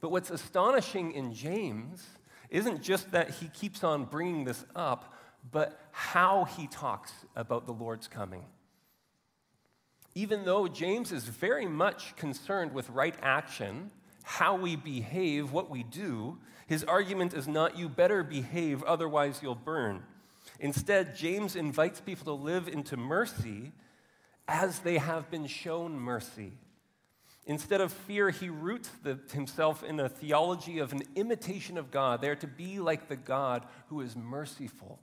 But 0.00 0.12
what's 0.12 0.30
astonishing 0.30 1.12
in 1.12 1.34
James 1.34 2.06
isn't 2.48 2.80
just 2.80 3.10
that 3.10 3.32
he 3.32 3.48
keeps 3.48 3.84
on 3.84 4.06
bringing 4.06 4.44
this 4.44 4.64
up, 4.74 5.12
but 5.52 5.78
how 5.92 6.44
he 6.44 6.68
talks 6.68 7.12
about 7.36 7.66
the 7.66 7.72
Lord's 7.74 8.08
coming. 8.08 8.44
Even 10.18 10.44
though 10.44 10.66
James 10.66 11.12
is 11.12 11.22
very 11.26 11.66
much 11.66 12.16
concerned 12.16 12.74
with 12.74 12.90
right 12.90 13.14
action, 13.22 13.92
how 14.24 14.56
we 14.56 14.74
behave, 14.74 15.52
what 15.52 15.70
we 15.70 15.84
do, 15.84 16.38
his 16.66 16.82
argument 16.82 17.34
is 17.34 17.46
not 17.46 17.78
you 17.78 17.88
better 17.88 18.24
behave, 18.24 18.82
otherwise 18.82 19.38
you'll 19.44 19.54
burn. 19.54 20.02
Instead, 20.58 21.14
James 21.14 21.54
invites 21.54 22.00
people 22.00 22.24
to 22.24 22.32
live 22.32 22.66
into 22.66 22.96
mercy 22.96 23.70
as 24.48 24.80
they 24.80 24.98
have 24.98 25.30
been 25.30 25.46
shown 25.46 25.92
mercy. 25.92 26.50
Instead 27.46 27.80
of 27.80 27.92
fear, 27.92 28.30
he 28.30 28.48
roots 28.48 28.90
the, 29.04 29.20
himself 29.32 29.84
in 29.84 30.00
a 30.00 30.08
theology 30.08 30.80
of 30.80 30.90
an 30.90 31.02
imitation 31.14 31.78
of 31.78 31.92
God. 31.92 32.20
They 32.20 32.28
are 32.28 32.34
to 32.34 32.48
be 32.48 32.80
like 32.80 33.06
the 33.06 33.14
God 33.14 33.64
who 33.86 34.00
is 34.00 34.16
merciful. 34.16 34.98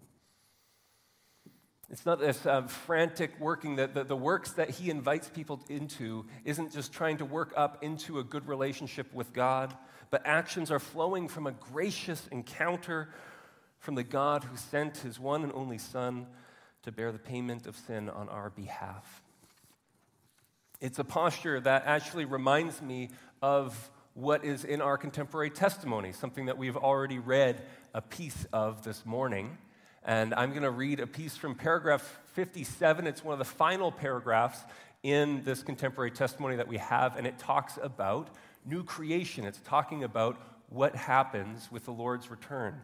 It's 1.89 2.05
not 2.05 2.19
this 2.19 2.45
uh, 2.45 2.63
frantic 2.63 3.39
working 3.39 3.75
that 3.75 3.93
the, 3.93 4.03
the 4.03 4.15
works 4.15 4.53
that 4.53 4.71
he 4.71 4.89
invites 4.89 5.29
people 5.29 5.63
into 5.69 6.25
isn't 6.43 6.73
just 6.73 6.91
trying 6.91 7.17
to 7.17 7.25
work 7.25 7.53
up 7.55 7.83
into 7.83 8.19
a 8.19 8.23
good 8.23 8.47
relationship 8.47 9.13
with 9.13 9.33
God, 9.33 9.75
but 10.09 10.21
actions 10.25 10.71
are 10.71 10.79
flowing 10.79 11.27
from 11.27 11.45
a 11.45 11.51
gracious 11.51 12.27
encounter 12.31 13.09
from 13.79 13.95
the 13.95 14.03
God 14.03 14.43
who 14.43 14.57
sent 14.57 14.97
his 14.97 15.19
one 15.19 15.43
and 15.43 15.53
only 15.53 15.77
Son 15.77 16.25
to 16.83 16.91
bear 16.91 17.11
the 17.11 17.19
payment 17.19 17.67
of 17.67 17.75
sin 17.75 18.09
on 18.09 18.29
our 18.29 18.49
behalf. 18.49 19.21
It's 20.81 20.99
a 20.99 21.03
posture 21.03 21.59
that 21.59 21.83
actually 21.85 22.25
reminds 22.25 22.81
me 22.81 23.09
of 23.41 23.91
what 24.15 24.43
is 24.43 24.63
in 24.63 24.81
our 24.81 24.97
contemporary 24.97 25.49
testimony, 25.49 26.13
something 26.13 26.45
that 26.47 26.57
we've 26.57 26.77
already 26.77 27.19
read 27.19 27.61
a 27.93 28.01
piece 28.01 28.45
of 28.51 28.83
this 28.83 29.05
morning. 29.05 29.57
And 30.05 30.35
I'm 30.35 30.51
going 30.51 30.61
to 30.61 30.71
read 30.71 30.99
a 30.99 31.07
piece 31.07 31.35
from 31.35 31.55
paragraph 31.55 32.19
57. 32.33 33.07
It's 33.07 33.23
one 33.23 33.33
of 33.33 33.39
the 33.39 33.45
final 33.45 33.91
paragraphs 33.91 34.59
in 35.01 35.43
this 35.43 35.63
contemporary 35.63 36.11
testimony 36.11 36.55
that 36.55 36.67
we 36.67 36.77
have, 36.77 37.17
and 37.17 37.25
it 37.25 37.39
talks 37.39 37.79
about 37.81 38.29
new 38.65 38.83
creation. 38.83 39.45
It's 39.45 39.59
talking 39.65 40.03
about 40.03 40.39
what 40.69 40.95
happens 40.95 41.71
with 41.71 41.85
the 41.85 41.91
Lord's 41.91 42.29
return. 42.29 42.81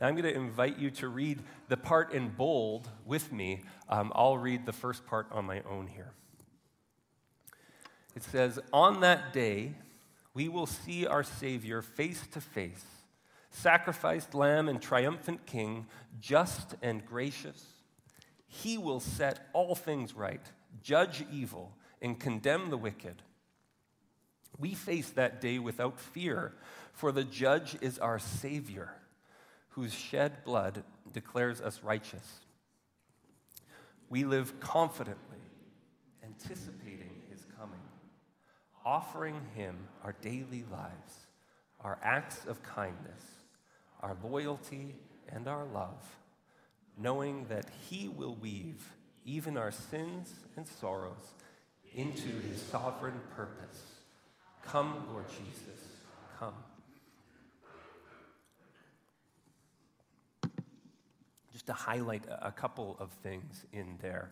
Now, 0.00 0.08
I'm 0.08 0.14
going 0.14 0.24
to 0.24 0.34
invite 0.34 0.78
you 0.78 0.90
to 0.92 1.08
read 1.08 1.42
the 1.68 1.76
part 1.76 2.12
in 2.12 2.30
bold 2.30 2.88
with 3.04 3.30
me. 3.30 3.62
Um, 3.88 4.10
I'll 4.14 4.38
read 4.38 4.66
the 4.66 4.72
first 4.72 5.06
part 5.06 5.26
on 5.30 5.44
my 5.44 5.60
own 5.70 5.86
here. 5.86 6.12
It 8.16 8.22
says, 8.22 8.58
On 8.72 9.00
that 9.00 9.32
day, 9.32 9.74
we 10.32 10.48
will 10.48 10.66
see 10.66 11.06
our 11.06 11.22
Savior 11.22 11.82
face 11.82 12.26
to 12.32 12.40
face, 12.40 12.84
sacrificed 13.54 14.34
lamb 14.34 14.68
and 14.68 14.82
triumphant 14.82 15.46
king, 15.46 15.86
just 16.20 16.74
and 16.82 17.06
gracious. 17.06 17.64
He 18.46 18.76
will 18.76 19.00
set 19.00 19.48
all 19.52 19.74
things 19.74 20.14
right, 20.14 20.44
judge 20.82 21.24
evil, 21.32 21.72
and 22.02 22.18
condemn 22.18 22.70
the 22.70 22.76
wicked. 22.76 23.22
We 24.58 24.74
face 24.74 25.10
that 25.10 25.40
day 25.40 25.58
without 25.58 26.00
fear, 26.00 26.52
for 26.92 27.12
the 27.12 27.24
judge 27.24 27.76
is 27.80 27.98
our 27.98 28.18
Savior, 28.18 28.92
whose 29.70 29.92
shed 29.92 30.44
blood 30.44 30.84
declares 31.12 31.60
us 31.60 31.82
righteous. 31.82 32.40
We 34.08 34.24
live 34.24 34.60
confidently, 34.60 35.38
anticipating 36.22 37.22
his 37.30 37.44
coming, 37.58 37.80
offering 38.84 39.40
Him 39.54 39.88
our 40.04 40.14
daily 40.20 40.64
lives, 40.70 41.26
our 41.80 41.98
acts 42.02 42.44
of 42.46 42.62
kindness, 42.62 43.33
our 44.04 44.16
loyalty, 44.22 44.94
and 45.32 45.48
our 45.48 45.64
love, 45.64 46.18
knowing 46.98 47.46
that 47.48 47.64
He 47.88 48.06
will 48.06 48.34
weave 48.34 48.92
even 49.24 49.56
our 49.56 49.72
sins 49.72 50.30
and 50.58 50.68
sorrows 50.68 51.32
into 51.94 52.28
His 52.46 52.60
sovereign 52.60 53.18
purpose. 53.34 53.82
Come, 54.62 55.06
Lord 55.10 55.24
Jesus, 55.28 55.80
come. 56.38 56.52
Just 61.50 61.66
to 61.66 61.72
highlight 61.72 62.24
a 62.42 62.52
couple 62.52 62.96
of 63.00 63.10
things 63.22 63.64
in 63.72 63.96
there. 64.02 64.30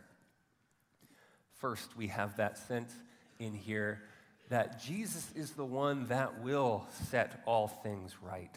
First, 1.54 1.96
we 1.96 2.08
have 2.08 2.36
that 2.36 2.58
sense 2.58 2.92
in 3.38 3.54
here 3.54 4.02
that 4.50 4.82
Jesus 4.82 5.30
is 5.34 5.52
the 5.52 5.64
one 5.64 6.08
that 6.08 6.42
will 6.42 6.86
set 7.08 7.40
all 7.46 7.68
things 7.68 8.16
right. 8.20 8.54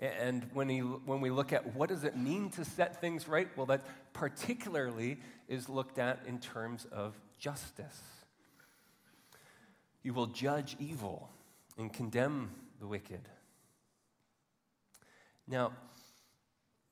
And 0.00 0.44
when, 0.52 0.68
he, 0.68 0.80
when 0.80 1.20
we 1.20 1.30
look 1.30 1.52
at 1.52 1.74
what 1.74 1.88
does 1.88 2.04
it 2.04 2.16
mean 2.16 2.50
to 2.50 2.64
set 2.64 3.00
things 3.00 3.28
right, 3.28 3.48
well, 3.56 3.66
that 3.66 3.84
particularly 4.12 5.18
is 5.48 5.68
looked 5.68 5.98
at 5.98 6.20
in 6.26 6.38
terms 6.38 6.86
of 6.90 7.14
justice. 7.38 8.00
You 10.02 10.12
will 10.12 10.26
judge 10.26 10.76
evil 10.78 11.30
and 11.78 11.92
condemn 11.92 12.50
the 12.80 12.86
wicked. 12.86 13.20
Now, 15.46 15.72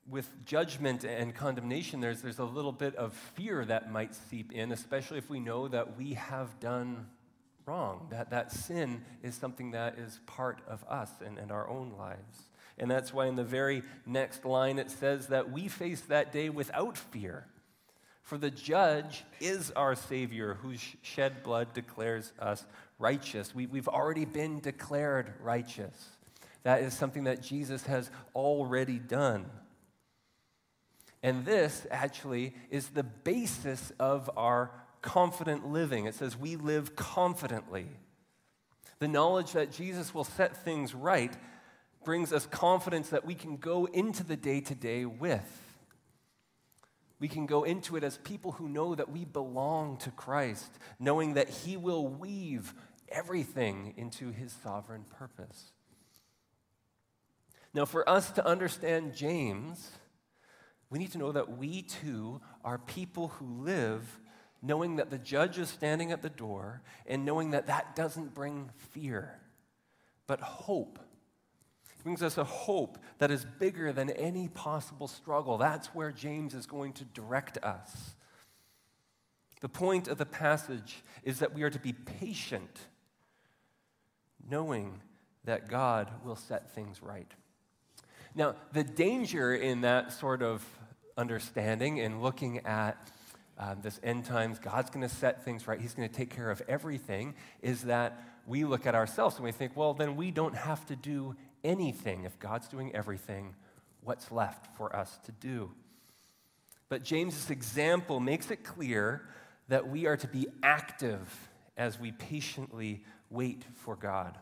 with 0.09 0.45
judgment 0.45 1.05
and 1.05 1.35
condemnation, 1.35 2.01
there's, 2.01 2.23
there's 2.23 2.39
a 2.39 2.45
little 2.45 2.73
bit 2.73 2.95
of 2.97 3.13
fear 3.13 3.65
that 3.65 3.91
might 3.91 4.15
seep 4.15 4.53
in, 4.53 4.73
especially 4.73 5.19
if 5.19 5.31
we 5.31 5.41
know 5.41 5.69
that 5.69 5.97
we 5.97 6.15
have 6.15 6.59
done 6.61 7.07
wrong. 7.67 8.09
That, 8.11 8.31
that 8.31 8.53
sin 8.53 9.05
is 9.23 9.35
something 9.35 9.73
that 9.73 9.99
is 9.99 10.21
part 10.27 10.61
of 10.67 10.85
us 10.89 11.11
and, 11.25 11.39
and 11.39 11.53
our 11.53 11.69
own 11.69 11.93
lives. 11.97 12.47
And 12.79 12.91
that's 12.91 13.13
why 13.13 13.27
in 13.27 13.37
the 13.37 13.45
very 13.45 13.83
next 14.07 14.45
line 14.45 14.79
it 14.79 14.91
says 14.91 15.29
that 15.29 15.51
we 15.51 15.69
face 15.69 16.01
that 16.03 16.33
day 16.33 16.49
without 16.49 16.97
fear. 16.97 17.47
For 18.23 18.39
the 18.39 18.51
judge 18.51 19.25
is 19.41 19.71
our 19.73 19.95
Savior, 19.95 20.55
whose 20.55 20.81
shed 21.03 21.43
blood 21.43 21.75
declares 21.75 22.33
us 22.39 22.65
righteous. 22.99 23.55
We, 23.55 23.67
we've 23.67 23.89
already 23.89 24.25
been 24.25 24.61
declared 24.61 25.33
righteous. 25.43 26.09
That 26.63 26.83
is 26.83 26.95
something 26.95 27.25
that 27.25 27.43
Jesus 27.43 27.85
has 27.87 28.11
already 28.35 28.99
done. 28.99 29.47
And 31.23 31.45
this 31.45 31.87
actually 31.91 32.55
is 32.71 32.89
the 32.89 33.03
basis 33.03 33.93
of 33.99 34.31
our 34.37 34.71
confident 35.03 35.67
living. 35.67 36.07
It 36.07 36.15
says 36.15 36.37
we 36.37 36.57
live 36.57 36.97
confidently. 36.97 37.87
The 38.99 39.09
knowledge 39.09 39.53
that 39.53 39.73
Jesus 39.73 40.15
will 40.15 40.25
set 40.25 40.57
things 40.65 40.95
right 40.95 41.33
brings 42.05 42.33
us 42.33 42.47
confidence 42.47 43.11
that 43.11 43.25
we 43.25 43.35
can 43.35 43.57
go 43.57 43.87
into 43.87 44.25
the 44.25 44.37
day 44.37 44.61
to 44.61 44.75
day 44.75 45.05
with. 45.05 45.61
We 47.21 47.29
can 47.29 47.47
go 47.47 47.63
into 47.63 47.97
it 47.97 48.03
as 48.03 48.19
people 48.19 48.53
who 48.53 48.69
know 48.69 48.95
that 48.95 49.11
we 49.11 49.25
belong 49.25 49.97
to 49.99 50.11
Christ, 50.11 50.73
knowing 50.99 51.35
that 51.35 51.49
He 51.49 51.77
will 51.77 52.09
weave 52.09 52.75
everything 53.09 53.95
into 53.97 54.33
His 54.33 54.53
sovereign 54.65 55.05
purpose. 55.19 55.73
Now, 57.75 57.85
for 57.85 58.09
us 58.09 58.31
to 58.33 58.47
understand 58.47 59.15
James, 59.15 59.91
we 60.91 60.99
need 60.99 61.13
to 61.13 61.19
know 61.19 61.33
that 61.33 61.57
we 61.57 61.83
too 61.83 62.41
are 62.65 62.79
people 62.79 63.29
who 63.29 63.63
live 63.63 64.19
knowing 64.63 64.97
that 64.97 65.11
the 65.11 65.19
judge 65.19 65.59
is 65.59 65.69
standing 65.69 66.13
at 66.13 66.23
the 66.23 66.31
door 66.31 66.83
and 67.07 67.25
knowing 67.25 67.51
that 67.51 67.67
that 67.67 67.97
doesn't 67.97 68.35
bring 68.35 68.71
fear, 68.77 69.41
but 70.27 70.41
hope. 70.41 70.99
Brings 72.03 72.23
us 72.23 72.37
a 72.37 72.45
hope 72.45 72.99
that 73.19 73.31
is 73.31 73.47
bigger 73.59 73.93
than 73.93 74.11
any 74.11 74.49
possible 74.49 75.07
struggle. 75.07 75.59
That's 75.59 75.89
where 75.89 76.11
James 76.11 76.55
is 76.55 76.67
going 76.67 76.95
to 76.95 77.05
direct 77.05 77.59
us. 77.59 78.15
The 79.61 79.69
point 79.69 80.09
of 80.09 80.19
the 80.19 80.27
passage 80.27 81.03
is 81.23 81.39
that 81.39 81.55
we 81.55 81.63
are 81.63 81.71
to 81.71 81.79
be 81.79 81.93
patient, 81.93 82.81
knowing 84.51 85.01
that 85.45 85.69
God 85.69 86.11
will 86.25 86.35
set 86.35 86.73
things 86.73 87.01
right. 87.01 87.31
Now, 88.35 88.57
the 88.73 88.83
danger 88.83 89.55
in 89.55 89.83
that 89.83 90.13
sort 90.13 90.43
of 90.43 90.65
understanding 91.17 92.01
and 92.01 92.23
looking 92.23 92.59
at 92.67 92.97
um, 93.59 93.79
this 93.83 94.01
end 94.03 94.25
times, 94.25 94.59
God's 94.59 94.91
going 94.91 95.09
to 95.09 95.15
set 95.15 95.45
things 95.45 95.69
right, 95.69 95.81
He's 95.81 95.95
going 95.95 96.09
to 96.09 96.15
take 96.15 96.31
care 96.31 96.51
of 96.51 96.63
everything, 96.69 97.35
is 97.61 97.83
that 97.83 98.21
we 98.47 98.65
look 98.65 98.87
at 98.87 98.95
ourselves 98.95 99.37
and 99.37 99.45
we 99.45 99.53
think, 99.53 99.77
well, 99.77 99.95
then 99.95 100.17
we 100.17 100.31
don't 100.31 100.57
have 100.57 100.85
to 100.87 100.97
do 100.97 101.37
anything. 101.65 102.25
If 102.25 102.39
God's 102.39 102.69
doing 102.69 102.95
everything, 102.95 103.55
what's 104.03 104.31
left 104.31 104.77
for 104.77 104.95
us 104.95 105.19
to 105.25 105.33
do? 105.33 105.71
But 106.89 107.03
James's 107.03 107.51
example 107.51 108.21
makes 108.21 108.51
it 108.51 108.65
clear 108.65 109.23
that 109.69 109.89
we 109.89 110.07
are 110.07 110.17
to 110.17 110.29
be 110.29 110.49
active 110.63 111.49
as 111.77 111.99
we 111.99 112.13
patiently 112.13 113.03
wait 113.31 113.65
for 113.75 113.97
God. 113.97 114.37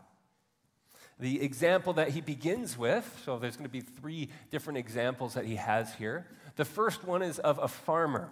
The 1.20 1.42
example 1.42 1.92
that 1.92 2.08
he 2.08 2.20
begins 2.22 2.78
with, 2.78 3.20
so 3.24 3.38
there's 3.38 3.56
going 3.56 3.68
to 3.68 3.70
be 3.70 3.82
three 3.82 4.30
different 4.50 4.78
examples 4.78 5.34
that 5.34 5.44
he 5.44 5.56
has 5.56 5.94
here. 5.94 6.26
The 6.56 6.64
first 6.64 7.04
one 7.04 7.22
is 7.22 7.38
of 7.38 7.58
a 7.58 7.68
farmer. 7.68 8.30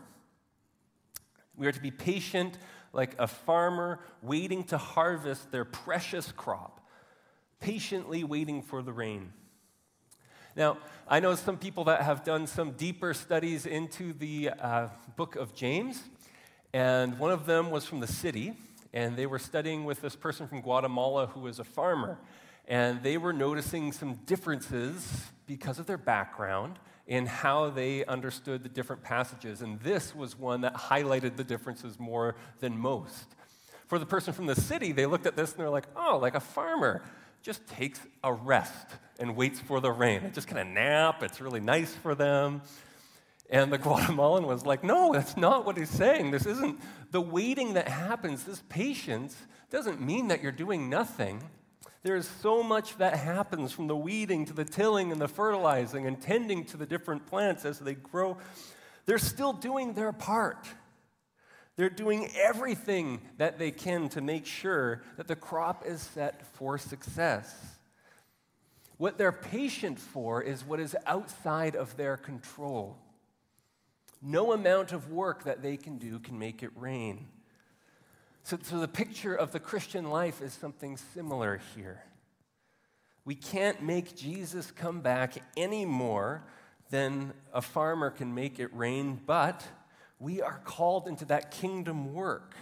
We 1.57 1.67
are 1.67 1.73
to 1.73 1.81
be 1.81 1.91
patient 1.91 2.57
like 2.93 3.15
a 3.19 3.27
farmer 3.27 4.01
waiting 4.23 4.65
to 4.65 4.79
harvest 4.79 5.53
their 5.53 5.65
precious 5.65 6.33
crop, 6.33 6.88
patiently 7.61 8.25
waiting 8.25 8.63
for 8.63 8.83
the 8.83 8.93
rain. 8.93 9.33
Now, 10.57 10.79
I 11.07 11.21
know 11.21 11.35
some 11.35 11.57
people 11.57 11.85
that 11.85 12.03
have 12.03 12.25
done 12.25 12.47
some 12.47 12.73
deeper 12.73 13.15
studies 13.15 13.65
into 13.65 14.13
the 14.13 14.51
uh, 14.51 14.89
book 15.17 15.37
of 15.37 15.55
James, 15.55 16.03
and 16.73 17.19
one 17.19 17.31
of 17.31 17.47
them 17.47 17.71
was 17.71 17.85
from 17.85 18.01
the 18.01 18.07
city, 18.07 18.55
and 18.93 19.17
they 19.17 19.27
were 19.27 19.39
studying 19.39 19.85
with 19.85 20.01
this 20.01 20.17
person 20.17 20.49
from 20.49 20.61
Guatemala 20.61 21.27
who 21.27 21.41
was 21.41 21.59
a 21.59 21.65
farmer. 21.65 22.19
And 22.67 23.03
they 23.03 23.17
were 23.17 23.33
noticing 23.33 23.93
some 23.93 24.15
differences 24.27 25.27
because 25.47 25.79
of 25.79 25.87
their 25.87 25.97
background 25.97 26.79
in 27.07 27.25
how 27.25 27.71
they 27.71 28.05
understood 28.05 28.63
the 28.63 28.69
different 28.69 29.03
passages. 29.03 29.63
And 29.63 29.81
this 29.81 30.15
was 30.15 30.39
one 30.39 30.61
that 30.61 30.75
highlighted 30.75 31.37
the 31.37 31.45
differences 31.45 31.99
more 31.99 32.35
than 32.61 32.77
most. 32.77 33.25
For 33.87 33.99
the 33.99 34.05
person 34.05 34.35
from 34.35 34.47
the 34.47 34.55
city, 34.55 34.93
they 34.93 35.07
looked 35.07 35.25
at 35.25 35.35
this 35.35 35.53
and 35.53 35.61
they're 35.61 35.71
like, 35.71 35.87
oh, 35.97 36.19
like 36.21 36.35
a 36.35 36.41
farmer 36.41 37.03
just 37.49 37.67
takes 37.67 37.99
a 38.23 38.31
rest 38.31 38.87
and 39.19 39.35
waits 39.35 39.59
for 39.59 39.81
the 39.81 39.91
rain. 39.91 40.23
It 40.23 40.35
just 40.35 40.49
kind 40.49 40.61
of 40.61 40.67
nap, 40.67 41.23
it's 41.23 41.41
really 41.41 41.61
nice 41.61 41.95
for 41.95 42.15
them. 42.15 42.61
And 43.49 43.73
the 43.73 43.79
Guatemalan 43.87 44.47
was 44.47 44.67
like, 44.67 44.85
no, 44.85 45.15
that's 45.15 45.35
not 45.35 45.65
what 45.65 45.79
he's 45.79 45.89
saying. 45.89 46.31
This 46.31 46.45
isn't 46.45 46.79
the 47.11 47.23
waiting 47.23 47.73
that 47.73 47.89
happens, 47.89 48.45
this 48.45 48.63
patience 48.69 49.35
doesn't 49.71 49.99
mean 49.99 50.29
that 50.29 50.43
you're 50.43 50.53
doing 50.53 50.91
nothing. 50.91 51.43
There 52.03 52.17
is 52.17 52.29
so 52.43 52.63
much 52.63 52.99
that 52.99 53.17
happens 53.17 53.73
from 53.73 53.87
the 53.87 53.97
weeding 53.97 54.45
to 54.45 54.53
the 54.53 54.67
tilling 54.67 55.11
and 55.11 55.19
the 55.19 55.27
fertilizing 55.27 56.07
and 56.07 56.21
tending 56.21 56.67
to 56.67 56.77
the 56.77 56.85
different 56.85 57.27
plants 57.29 57.65
as 57.65 57.79
they 57.79 57.95
grow. 57.95 58.37
They're 59.07 59.17
still 59.17 59.55
doing 59.55 59.95
their 59.95 60.13
part. 60.13 60.67
They're 61.79 61.89
doing 61.89 62.29
everything 62.35 63.21
that 63.37 63.61
they 63.61 63.71
can 63.71 64.09
to 64.09 64.21
make 64.21 64.47
sure 64.47 65.01
that 65.17 65.29
the 65.29 65.37
crop 65.37 65.87
is 65.87 66.03
set 66.03 66.45
for 66.57 66.77
success. 66.77 67.55
What 68.97 69.17
they're 69.17 69.31
patient 69.31 70.01
for 70.01 70.43
is 70.43 70.65
what 70.65 70.81
is 70.81 70.97
outside 71.07 71.77
of 71.77 71.97
their 71.97 72.17
control. 72.17 72.99
No 74.21 74.53
amount 74.53 74.91
of 74.91 75.13
work 75.13 75.45
that 75.45 75.63
they 75.63 75.77
can 75.77 75.99
do 75.99 76.19
can 76.19 76.37
make 76.37 76.65
it 76.65 76.73
rain. 76.75 77.29
So, 78.43 78.59
so 78.61 78.81
the 78.81 78.89
picture 78.89 79.37
of 79.37 79.53
the 79.53 79.61
Christian 79.61 80.11
life 80.11 80.43
is 80.43 80.53
something 80.53 80.97
similar 80.97 81.61
here. 81.77 82.03
We 83.25 83.37
can't 83.37 83.85
make 83.85 84.17
Jesus 84.17 84.73
come 84.73 85.01
back 85.01 85.35
any 85.57 85.85
more 85.85 86.43
than 86.91 87.35
a 87.53 87.63
farmer 87.63 88.11
can 88.11 88.35
make 88.35 88.59
it 88.59 88.75
rain, 88.75 89.21
but 89.25 89.65
we 90.19 90.43
are 90.43 90.61
called 90.65 91.07
into 91.07 91.25
that 91.27 91.51
kingdom 91.51 92.13
work, 92.13 92.55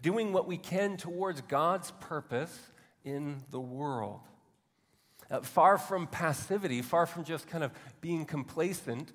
doing 0.00 0.32
what 0.32 0.46
we 0.46 0.56
can 0.56 0.96
towards 0.96 1.40
God's 1.42 1.90
purpose 1.92 2.58
in 3.04 3.42
the 3.50 3.60
world. 3.60 4.20
Uh, 5.30 5.40
far 5.40 5.78
from 5.78 6.06
passivity, 6.06 6.82
far 6.82 7.06
from 7.06 7.24
just 7.24 7.46
kind 7.46 7.64
of 7.64 7.72
being 8.00 8.24
complacent, 8.24 9.12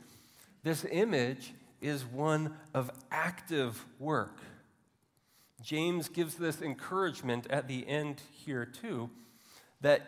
this 0.64 0.86
image 0.92 1.54
is 1.82 2.04
one 2.06 2.56
of 2.74 2.92
active 3.12 3.86
work. 4.00 4.38
James 5.62 6.10
gives 6.10 6.36
this 6.36 6.62
encouragement 6.62 7.48
at 7.50 7.68
the 7.68 7.88
end 7.88 8.22
here, 8.32 8.66
too, 8.66 9.10
that, 9.82 10.08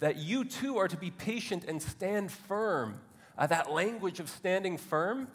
that 0.00 0.16
you 0.16 0.44
too 0.44 0.78
are 0.78 0.88
to 0.88 0.96
be 0.96 1.10
patient 1.10 1.64
and 1.64 1.82
stand 1.82 2.30
firm. 2.30 3.00
Uh, 3.36 3.46
that 3.46 3.70
language 3.70 4.20
of 4.20 4.28
standing 4.28 4.76
firm 4.76 5.28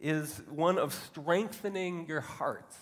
is 0.00 0.40
one 0.48 0.78
of 0.78 0.94
strengthening 0.94 2.06
your 2.06 2.20
hearts. 2.20 2.76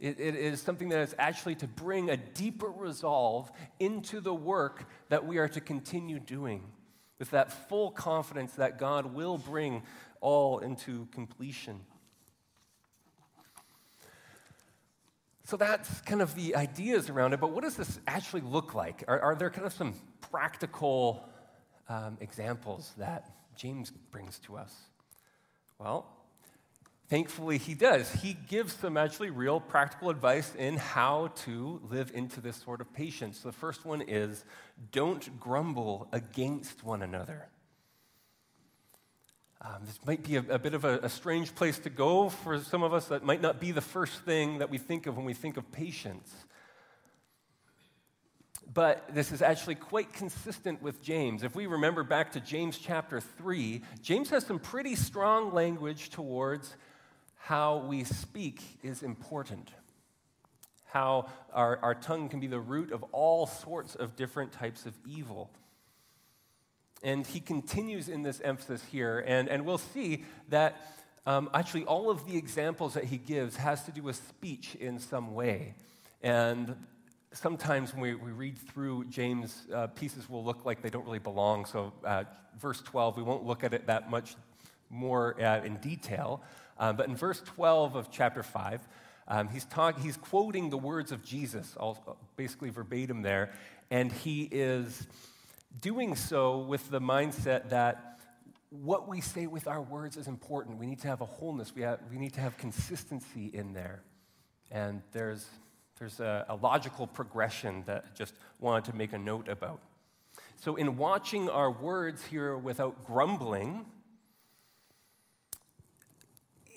It, 0.00 0.20
it 0.20 0.36
is 0.36 0.62
something 0.62 0.90
that 0.90 1.00
is 1.00 1.14
actually 1.18 1.56
to 1.56 1.66
bring 1.66 2.10
a 2.10 2.16
deeper 2.16 2.68
resolve 2.68 3.50
into 3.80 4.20
the 4.20 4.34
work 4.34 4.84
that 5.08 5.26
we 5.26 5.38
are 5.38 5.48
to 5.48 5.60
continue 5.60 6.20
doing, 6.20 6.62
with 7.18 7.30
that 7.30 7.68
full 7.68 7.90
confidence 7.90 8.52
that 8.52 8.78
God 8.78 9.12
will 9.12 9.38
bring 9.38 9.82
all 10.20 10.60
into 10.60 11.06
completion. 11.06 11.80
So 15.44 15.56
that's 15.56 16.02
kind 16.02 16.20
of 16.20 16.34
the 16.34 16.54
ideas 16.54 17.08
around 17.08 17.32
it, 17.32 17.40
but 17.40 17.52
what 17.52 17.64
does 17.64 17.74
this 17.74 17.98
actually 18.06 18.42
look 18.42 18.74
like? 18.74 19.02
Are, 19.08 19.18
are 19.18 19.34
there 19.34 19.50
kind 19.50 19.66
of 19.66 19.72
some 19.72 19.94
practical 20.30 21.26
um, 21.88 22.18
examples 22.20 22.92
that 22.98 23.30
James 23.56 23.90
brings 23.90 24.38
to 24.40 24.58
us? 24.58 24.72
Well, 25.78 26.06
thankfully 27.08 27.58
he 27.58 27.74
does. 27.74 28.10
He 28.10 28.34
gives 28.34 28.74
some 28.74 28.96
actually 28.96 29.30
real 29.30 29.60
practical 29.60 30.10
advice 30.10 30.54
in 30.54 30.76
how 30.76 31.28
to 31.44 31.80
live 31.90 32.10
into 32.14 32.40
this 32.40 32.56
sort 32.56 32.80
of 32.80 32.92
patience. 32.92 33.40
The 33.40 33.52
first 33.52 33.84
one 33.84 34.02
is 34.02 34.44
don't 34.92 35.40
grumble 35.40 36.08
against 36.12 36.84
one 36.84 37.02
another. 37.02 37.48
Um, 39.60 39.82
this 39.84 39.98
might 40.06 40.22
be 40.22 40.36
a, 40.36 40.44
a 40.50 40.58
bit 40.58 40.74
of 40.74 40.84
a, 40.84 41.00
a, 41.02 41.08
strange 41.08 41.52
place 41.52 41.80
to 41.80 41.90
go 41.90 42.28
for 42.28 42.60
some 42.60 42.84
of 42.84 42.94
us. 42.94 43.06
That 43.06 43.24
might 43.24 43.42
not 43.42 43.58
be 43.58 43.72
the 43.72 43.80
first 43.80 44.20
thing 44.20 44.58
that 44.58 44.70
we 44.70 44.78
think 44.78 45.08
of 45.08 45.16
when 45.16 45.26
we 45.26 45.34
think 45.34 45.56
of 45.56 45.72
patience. 45.72 46.32
But 48.72 49.12
this 49.12 49.32
is 49.32 49.42
actually 49.42 49.74
quite 49.74 50.12
consistent 50.12 50.80
with 50.80 51.02
James. 51.02 51.42
If 51.42 51.56
we 51.56 51.66
remember 51.66 52.04
back 52.04 52.32
to 52.32 52.40
James 52.40 52.78
chapter 52.78 53.20
3, 53.20 53.82
James 54.00 54.30
has 54.30 54.46
some 54.46 54.60
pretty 54.60 54.94
strong 54.94 55.52
language 55.52 56.10
towards 56.10 56.76
how 57.48 57.78
we 57.78 58.04
speak 58.04 58.60
is 58.82 59.02
important, 59.02 59.70
how 60.84 61.26
our, 61.54 61.78
our 61.78 61.94
tongue 61.94 62.28
can 62.28 62.40
be 62.40 62.46
the 62.46 62.60
root 62.60 62.92
of 62.92 63.02
all 63.04 63.46
sorts 63.46 63.94
of 63.94 64.14
different 64.16 64.52
types 64.52 64.84
of 64.84 64.92
evil. 65.08 65.48
And 67.02 67.26
he 67.26 67.40
continues 67.40 68.10
in 68.10 68.20
this 68.20 68.42
emphasis 68.42 68.84
here, 68.92 69.24
and, 69.26 69.48
and 69.48 69.64
we'll 69.64 69.78
see 69.78 70.24
that 70.50 70.76
um, 71.24 71.48
actually 71.54 71.86
all 71.86 72.10
of 72.10 72.26
the 72.26 72.36
examples 72.36 72.92
that 72.92 73.04
he 73.04 73.16
gives 73.16 73.56
has 73.56 73.82
to 73.84 73.92
do 73.92 74.02
with 74.02 74.16
speech 74.16 74.74
in 74.74 74.98
some 74.98 75.32
way. 75.32 75.74
And 76.22 76.76
sometimes 77.32 77.94
when 77.94 78.02
we, 78.02 78.14
we 78.14 78.32
read 78.32 78.58
through 78.58 79.06
James, 79.06 79.66
uh, 79.74 79.86
pieces 79.86 80.28
will 80.28 80.44
look 80.44 80.66
like 80.66 80.82
they 80.82 80.90
don't 80.90 81.06
really 81.06 81.18
belong. 81.18 81.64
So, 81.64 81.94
uh, 82.04 82.24
verse 82.60 82.82
12, 82.82 83.16
we 83.16 83.22
won't 83.22 83.46
look 83.46 83.64
at 83.64 83.72
it 83.72 83.86
that 83.86 84.10
much 84.10 84.36
more 84.90 85.40
uh, 85.42 85.62
in 85.62 85.76
detail. 85.76 86.42
Uh, 86.78 86.92
but 86.92 87.08
in 87.08 87.16
verse 87.16 87.40
12 87.40 87.96
of 87.96 88.10
chapter 88.10 88.42
5, 88.42 88.86
um, 89.28 89.48
he's, 89.48 89.64
talk, 89.64 90.00
he's 90.00 90.16
quoting 90.16 90.70
the 90.70 90.78
words 90.78 91.12
of 91.12 91.24
Jesus, 91.24 91.74
all, 91.76 92.18
basically 92.36 92.70
verbatim 92.70 93.22
there, 93.22 93.50
and 93.90 94.10
he 94.10 94.48
is 94.50 95.06
doing 95.80 96.14
so 96.14 96.58
with 96.58 96.90
the 96.90 97.00
mindset 97.00 97.70
that 97.70 98.20
what 98.70 99.08
we 99.08 99.20
say 99.20 99.46
with 99.46 99.66
our 99.66 99.80
words 99.80 100.16
is 100.16 100.26
important. 100.26 100.78
We 100.78 100.86
need 100.86 101.00
to 101.00 101.08
have 101.08 101.20
a 101.20 101.26
wholeness, 101.26 101.74
we, 101.74 101.82
have, 101.82 102.00
we 102.10 102.18
need 102.18 102.34
to 102.34 102.40
have 102.40 102.56
consistency 102.58 103.50
in 103.52 103.72
there. 103.72 104.02
And 104.70 105.02
there's, 105.12 105.46
there's 105.98 106.20
a, 106.20 106.46
a 106.48 106.56
logical 106.56 107.06
progression 107.06 107.82
that 107.86 108.04
I 108.06 108.16
just 108.16 108.34
wanted 108.60 108.90
to 108.90 108.96
make 108.96 109.12
a 109.12 109.18
note 109.18 109.48
about. 109.48 109.80
So, 110.56 110.76
in 110.76 110.96
watching 110.96 111.48
our 111.48 111.70
words 111.70 112.24
here 112.24 112.56
without 112.56 113.04
grumbling, 113.06 113.86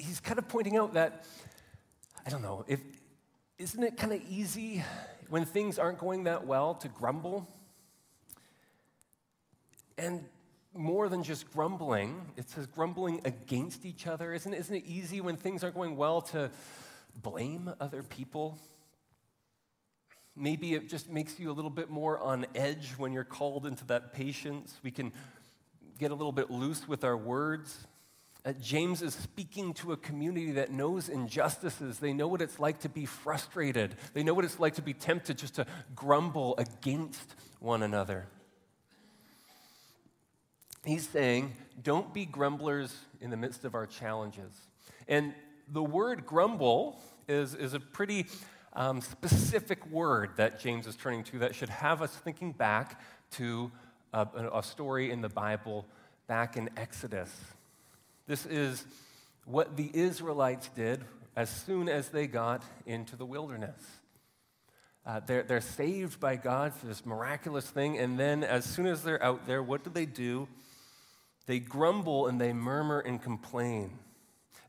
he's 0.02 0.20
kind 0.20 0.40
of 0.40 0.48
pointing 0.48 0.78
out 0.78 0.94
that, 0.94 1.26
I 2.26 2.30
don't 2.30 2.42
know, 2.42 2.66
if, 2.68 2.80
isn't 3.58 3.84
it 3.84 3.98
kind 3.98 4.14
of 4.14 4.22
easy 4.30 4.84
when 5.30 5.46
things 5.46 5.78
aren't 5.78 6.00
going 6.00 6.24
that 6.26 6.46
well 6.46 6.74
to 6.76 6.88
grumble? 6.88 7.48
And 9.98 10.26
more 10.74 11.10
than 11.10 11.24
just 11.24 11.52
grumbling, 11.54 12.22
it 12.38 12.50
says 12.50 12.66
grumbling 12.66 13.22
against 13.26 13.86
each 13.86 14.08
other. 14.08 14.34
Isn't, 14.34 14.54
isn't 14.54 14.76
it 14.76 14.86
easy 14.86 15.22
when 15.22 15.38
things 15.38 15.64
aren't 15.64 15.76
going 15.76 15.96
well 15.96 16.22
to 16.22 16.50
blame 17.22 17.72
other 17.80 18.02
people? 18.02 18.58
Maybe 20.36 20.74
it 20.74 20.90
just 20.90 21.10
makes 21.10 21.40
you 21.40 21.52
a 21.52 21.54
little 21.54 21.70
bit 21.70 21.90
more 21.90 22.18
on 22.20 22.46
edge 22.56 22.94
when 22.98 23.12
you're 23.12 23.26
called 23.26 23.66
into 23.66 23.86
that 23.86 24.14
patience. 24.14 24.80
We 24.82 24.90
can 24.90 25.12
get 26.00 26.12
a 26.12 26.16
little 26.16 26.32
bit 26.32 26.50
loose 26.50 26.88
with 26.88 27.04
our 27.04 27.18
words. 27.18 27.86
Uh, 28.44 28.54
James 28.54 29.04
is 29.04 29.14
speaking 29.14 29.74
to 29.76 29.92
a 29.92 29.98
community 29.98 30.54
that 30.54 30.72
knows 30.72 31.10
injustices. 31.10 32.00
They 32.00 32.12
know 32.12 32.28
what 32.28 32.42
it's 32.42 32.60
like 32.60 32.80
to 32.80 32.90
be 32.90 33.06
frustrated. 33.06 33.96
They 34.14 34.24
know 34.24 34.34
what 34.34 34.46
it's 34.46 34.60
like 34.60 34.76
to 34.76 34.82
be 34.82 34.94
tempted 34.94 35.38
just 35.38 35.56
to 35.56 35.68
grumble 35.96 36.56
against 36.58 37.36
one 37.60 37.84
another. 37.84 38.28
He's 40.84 41.08
saying, 41.08 41.54
don't 41.84 42.12
be 42.12 42.26
grumblers 42.26 42.96
in 43.20 43.30
the 43.30 43.38
midst 43.38 43.64
of 43.64 43.76
our 43.76 43.86
challenges. 43.86 44.52
And 45.08 45.36
the 45.68 45.84
word 45.84 46.26
grumble 46.26 47.00
is, 47.28 47.54
is 47.54 47.76
a 47.76 47.80
pretty 47.80 48.26
um, 48.74 49.02
specific 49.02 49.86
word 49.92 50.32
that 50.38 50.60
James 50.60 50.88
is 50.88 50.96
turning 50.96 51.24
to 51.26 51.40
that 51.40 51.54
should 51.54 51.70
have 51.70 52.02
us 52.02 52.16
thinking 52.16 52.54
back 52.54 53.00
to 53.32 53.72
a, 54.14 54.28
a 54.56 54.64
story 54.64 55.12
in 55.12 55.22
the 55.22 55.30
Bible 55.30 55.86
back 56.26 56.58
in 56.58 56.72
Exodus. 56.76 57.30
This 58.32 58.46
is 58.46 58.86
what 59.44 59.76
the 59.76 59.92
Israelites 59.94 60.70
did 60.74 61.04
as 61.36 61.50
soon 61.50 61.90
as 61.90 62.08
they 62.08 62.28
got 62.28 62.64
into 62.86 63.18
the 63.18 63.26
wilderness. 63.26 63.82
Uh, 65.06 65.20
they're, 65.20 65.44
they're 65.44 65.60
saved 65.60 66.18
by 66.18 66.38
God 66.38 66.74
for 66.74 66.86
this 66.86 67.06
miraculous 67.06 67.66
thing, 67.70 67.98
and 67.98 68.18
then 68.18 68.46
as 68.46 68.64
soon 68.64 68.88
as 68.88 69.04
they're 69.04 69.22
out 69.22 69.48
there, 69.48 69.62
what 69.62 69.84
do 69.84 69.90
they 69.90 70.06
do? 70.06 70.48
They 71.46 71.60
grumble 71.60 72.28
and 72.28 72.40
they 72.40 72.54
murmur 72.54 73.02
and 73.02 73.22
complain. 73.22 74.00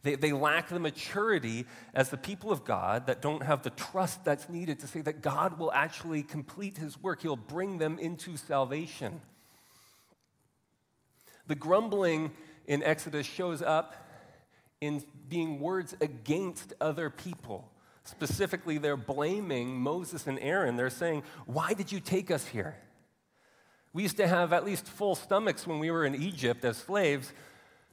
They, 0.03 0.17
they 0.17 0.33
lack 0.33 0.69
the 0.69 0.81
maturity 0.81 1.65
as 1.95 2.09
the 2.09 2.17
people 2.17 2.51
of 2.51 2.65
God 2.65 3.07
that 3.07 3.23
don't 3.23 3.45
have 3.45 3.63
the 3.63 3.71
trust 3.71 4.25
that's 4.25 4.49
needed 4.49 4.81
to 4.81 4.89
say 4.89 5.03
that 5.03 5.23
God 5.23 5.61
will 5.61 5.71
actually 5.71 6.25
complete 6.25 6.79
his 6.79 7.01
work. 7.01 7.23
He'll 7.23 7.37
bring 7.37 7.79
them 7.79 8.01
into 8.01 8.37
salvation. 8.37 9.21
The 11.47 11.55
grumbling 11.55 12.33
in 12.67 12.83
Exodus 12.83 13.27
shows 13.27 13.63
up 13.63 13.95
in 14.81 15.03
being 15.29 15.61
words 15.61 15.95
against 16.01 16.75
other 16.81 17.09
people. 17.11 17.71
Specifically, 18.05 18.79
they're 18.79 18.97
blaming 18.97 19.81
Moses 19.81 20.27
and 20.27 20.39
Aaron. 20.41 20.77
They're 20.77 20.91
saying, 20.91 21.23
Why 21.47 21.73
did 21.73 21.93
you 21.93 22.01
take 22.01 22.31
us 22.31 22.47
here? 22.47 22.77
We 23.93 24.03
used 24.03 24.17
to 24.17 24.27
have 24.27 24.53
at 24.53 24.65
least 24.65 24.87
full 24.87 25.15
stomachs 25.15 25.67
when 25.67 25.79
we 25.79 25.91
were 25.91 26.05
in 26.05 26.15
Egypt 26.15 26.65
as 26.65 26.79
slaves. 26.79 27.33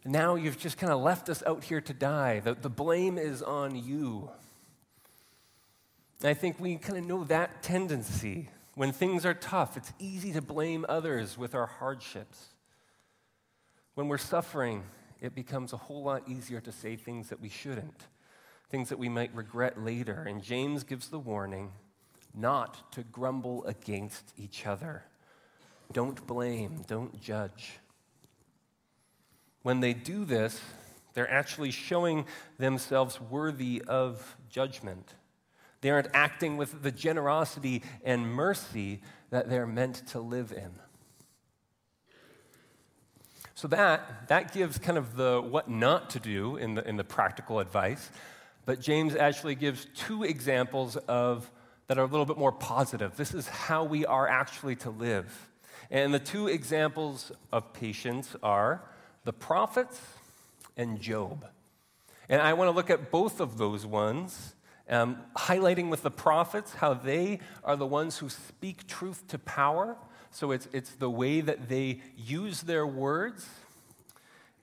Now 0.05 0.35
you've 0.35 0.57
just 0.57 0.77
kind 0.77 0.93
of 0.93 1.01
left 1.01 1.29
us 1.29 1.43
out 1.45 1.63
here 1.63 1.81
to 1.81 1.93
die. 1.93 2.39
The, 2.39 2.55
the 2.55 2.69
blame 2.69 3.17
is 3.17 3.43
on 3.43 3.75
you. 3.75 4.31
And 6.21 6.29
I 6.29 6.33
think 6.33 6.59
we 6.59 6.77
kind 6.77 6.97
of 6.97 7.05
know 7.05 7.23
that 7.25 7.61
tendency. 7.61 8.49
When 8.75 8.93
things 8.93 9.25
are 9.25 9.33
tough, 9.33 9.75
it's 9.75 9.91
easy 9.99 10.31
to 10.33 10.41
blame 10.41 10.85
others 10.87 11.37
with 11.37 11.53
our 11.53 11.65
hardships. 11.65 12.47
When 13.99 14.07
we're 14.07 14.17
suffering, 14.17 14.85
it 15.19 15.35
becomes 15.35 15.73
a 15.73 15.75
whole 15.75 16.03
lot 16.03 16.23
easier 16.25 16.61
to 16.61 16.71
say 16.71 16.95
things 16.95 17.27
that 17.27 17.41
we 17.41 17.49
shouldn't, 17.49 18.01
things 18.69 18.87
that 18.87 18.97
we 18.97 19.09
might 19.09 19.35
regret 19.35 19.77
later. 19.77 20.23
And 20.25 20.41
James 20.41 20.85
gives 20.85 21.09
the 21.09 21.19
warning 21.19 21.73
not 22.33 22.93
to 22.93 23.03
grumble 23.03 23.65
against 23.65 24.31
each 24.37 24.65
other. 24.65 25.03
Don't 25.91 26.25
blame, 26.25 26.85
don't 26.87 27.19
judge. 27.19 27.77
When 29.63 29.81
they 29.81 29.93
do 29.93 30.23
this, 30.23 30.61
they're 31.13 31.29
actually 31.29 31.71
showing 31.71 32.23
themselves 32.57 33.19
worthy 33.19 33.83
of 33.85 34.37
judgment. 34.49 35.13
They 35.81 35.89
aren't 35.89 36.07
acting 36.13 36.55
with 36.55 36.83
the 36.83 36.91
generosity 36.93 37.83
and 38.05 38.33
mercy 38.33 39.01
that 39.29 39.49
they're 39.49 39.67
meant 39.67 40.07
to 40.07 40.21
live 40.21 40.53
in. 40.53 40.71
So 43.59 43.67
that, 43.67 44.29
that 44.29 44.53
gives 44.53 44.77
kind 44.77 44.97
of 44.97 45.17
the 45.17 45.41
what 45.41 45.69
not 45.69 46.11
to 46.11 46.19
do 46.21 46.55
in 46.55 46.75
the, 46.75 46.87
in 46.87 46.95
the 46.95 47.03
practical 47.03 47.59
advice. 47.59 48.09
But 48.65 48.79
James 48.79 49.17
actually 49.17 49.55
gives 49.55 49.85
two 49.93 50.23
examples 50.23 50.95
of 50.95 51.51
that 51.87 51.97
are 51.97 52.05
a 52.05 52.07
little 52.07 52.25
bit 52.25 52.37
more 52.37 52.53
positive. 52.53 53.17
This 53.17 53.33
is 53.33 53.49
how 53.49 53.83
we 53.83 54.05
are 54.05 54.29
actually 54.29 54.77
to 54.77 54.89
live. 54.89 55.49
And 55.91 56.13
the 56.13 56.19
two 56.19 56.47
examples 56.47 57.33
of 57.51 57.73
patience 57.73 58.33
are 58.41 58.81
the 59.25 59.33
prophets 59.33 59.99
and 60.77 61.01
Job. 61.01 61.45
And 62.29 62.41
I 62.41 62.53
want 62.53 62.69
to 62.69 62.71
look 62.73 62.89
at 62.89 63.11
both 63.11 63.41
of 63.41 63.57
those 63.57 63.85
ones, 63.85 64.55
um, 64.89 65.17
highlighting 65.37 65.89
with 65.89 66.01
the 66.01 66.11
prophets 66.11 66.75
how 66.75 66.93
they 66.93 67.41
are 67.65 67.75
the 67.75 67.85
ones 67.85 68.19
who 68.19 68.29
speak 68.29 68.87
truth 68.87 69.27
to 69.27 69.37
power 69.37 69.97
so 70.31 70.51
it's, 70.51 70.67
it's 70.71 70.91
the 70.91 71.09
way 71.09 71.41
that 71.41 71.69
they 71.69 72.01
use 72.15 72.61
their 72.61 72.85
words. 72.85 73.47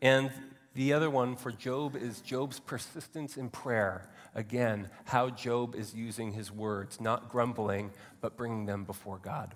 And 0.00 0.30
the 0.74 0.92
other 0.92 1.10
one 1.10 1.36
for 1.36 1.50
Job 1.50 1.96
is 1.96 2.20
Job's 2.20 2.60
persistence 2.60 3.36
in 3.36 3.50
prayer. 3.50 4.08
Again, 4.34 4.90
how 5.06 5.30
Job 5.30 5.74
is 5.74 5.94
using 5.94 6.32
his 6.32 6.52
words, 6.52 7.00
not 7.00 7.30
grumbling, 7.30 7.90
but 8.20 8.36
bringing 8.36 8.66
them 8.66 8.84
before 8.84 9.18
God. 9.18 9.54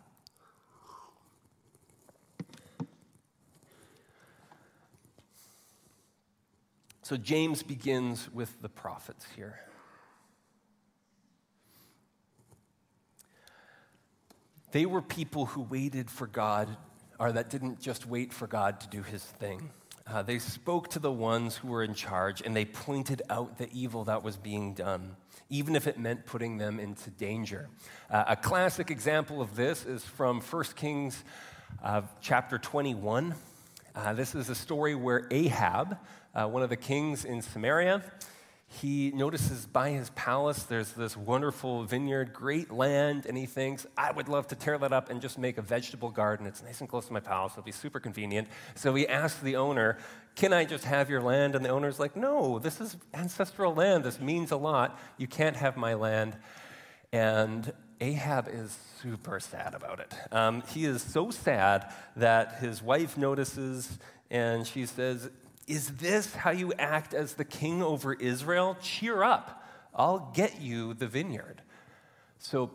So 7.03 7.17
James 7.17 7.63
begins 7.63 8.31
with 8.33 8.63
the 8.63 8.69
prophets 8.69 9.27
here. 9.35 9.61
They 14.73 14.87
were 14.87 15.03
people 15.03 15.47
who 15.47 15.63
waited 15.63 16.11
for 16.11 16.27
God, 16.27 16.77
or 17.19 17.33
that 17.33 17.51
didn't 17.51 17.81
just 17.81 18.07
wait 18.07 18.33
for 18.33 18.47
God 18.47 18.81
to 18.81 18.89
do 18.89 19.03
his 19.03 19.23
thing. 19.23 19.71
Uh, 20.07 20.23
they 20.23 20.39
spoke 20.39 20.89
to 20.89 20.99
the 20.99 21.11
ones 21.11 21.57
who 21.57 21.69
were 21.69 21.85
in 21.85 21.95
charge 21.95 22.41
and 22.41 22.57
they 22.57 22.65
pointed 22.65 23.23
out 23.31 23.59
the 23.59 23.69
evil 23.73 24.05
that 24.05 24.25
was 24.25 24.37
being 24.37 24.75
done, 24.75 25.17
even 25.51 25.77
if 25.77 25.87
it 25.87 25.99
meant 25.99 26.27
putting 26.27 26.59
them 26.59 26.81
into 26.81 27.11
danger. 27.11 27.69
Uh, 28.11 28.25
a 28.29 28.37
classic 28.37 28.91
example 28.91 29.41
of 29.41 29.55
this 29.55 29.85
is 29.87 30.03
from 30.05 30.41
1 30.41 30.65
Kings 30.75 31.23
uh, 31.83 32.03
chapter 32.21 32.59
21. 32.59 33.35
Uh, 33.95 34.13
this 34.15 34.35
is 34.35 34.49
a 34.49 34.55
story 34.55 34.95
where 34.95 35.29
Ahab, 35.31 35.97
uh, 36.35 36.47
one 36.47 36.63
of 36.63 36.71
the 36.71 36.77
kings 36.77 37.25
in 37.25 37.43
Samaria, 37.43 38.03
he 38.73 39.11
notices 39.11 39.67
by 39.67 39.91
his 39.91 40.11
palace 40.11 40.63
there's 40.63 40.93
this 40.93 41.17
wonderful 41.17 41.83
vineyard, 41.83 42.33
great 42.33 42.71
land, 42.71 43.27
and 43.27 43.37
he 43.37 43.45
thinks, 43.45 43.85
I 43.99 44.13
would 44.13 44.29
love 44.29 44.47
to 44.49 44.55
tear 44.55 44.79
that 44.79 44.93
up 44.93 45.11
and 45.11 45.21
just 45.21 45.39
make 45.39 45.59
a 45.59 45.63
vegetable 45.63 46.11
garden. 46.11 46.47
It's 46.47 46.63
nice 46.63 46.81
and 46.81 46.89
close 46.89 47.07
to 47.07 47.13
my 47.13 47.19
palace, 47.19 47.55
it'll 47.55 47.65
be 47.65 47.73
super 47.73 47.99
convenient. 47.99 48.47
So 48.77 48.95
he 48.95 49.09
asks 49.09 49.41
the 49.41 49.57
owner, 49.57 49.99
Can 50.37 50.53
I 50.53 50.65
just 50.65 50.85
have 50.85 51.11
your 51.11 51.21
land? 51.21 51.57
And 51.57 51.65
the 51.65 51.69
owner's 51.69 51.99
like, 51.99 52.15
No, 52.15 52.61
this 52.61 52.81
is 52.81 52.97
ancestral 53.13 53.75
land. 53.75 54.05
This 54.05 54.21
means 54.21 54.53
a 54.53 54.57
lot. 54.57 54.97
You 55.19 55.27
can't 55.27 55.57
have 55.57 55.77
my 55.77 55.95
land. 55.95 56.37
And 57.13 57.73
Ahab 58.01 58.49
is 58.49 58.79
super 59.03 59.41
sad 59.41 59.75
about 59.75 59.99
it. 59.99 60.15
Um, 60.31 60.63
he 60.69 60.85
is 60.85 61.03
so 61.03 61.33
sad 61.33 61.93
that 62.15 62.61
his 62.61 62.81
wife 62.81 63.19
notices 63.19 63.99
and 64.31 64.65
she 64.65 64.87
says, 64.87 65.29
is 65.71 65.97
this 65.97 66.35
how 66.35 66.51
you 66.51 66.73
act 66.79 67.15
as 67.15 67.35
the 67.35 67.45
king 67.45 67.83
over 67.83 68.13
Israel? 68.13 68.77
Cheer 68.83 69.23
up. 69.23 69.65
I'll 69.95 70.33
get 70.35 70.61
you 70.61 70.95
the 70.95 71.07
vineyard. 71.07 71.63
So 72.39 72.71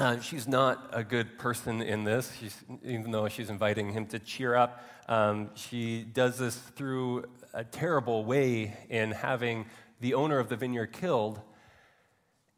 Uh, 0.00 0.18
she's 0.18 0.48
not 0.48 0.88
a 0.94 1.04
good 1.04 1.36
person 1.38 1.82
in 1.82 2.04
this, 2.04 2.32
she's, 2.40 2.56
even 2.84 3.10
though 3.10 3.28
she's 3.28 3.50
inviting 3.50 3.92
him 3.92 4.06
to 4.06 4.18
cheer 4.18 4.54
up. 4.56 4.82
Um, 5.08 5.50
she 5.54 6.04
does 6.04 6.38
this 6.38 6.56
through 6.56 7.26
a 7.52 7.64
terrible 7.64 8.24
way 8.24 8.74
in 8.88 9.12
having 9.12 9.66
the 10.00 10.14
owner 10.14 10.38
of 10.38 10.48
the 10.48 10.56
vineyard 10.56 10.92
killed, 10.92 11.38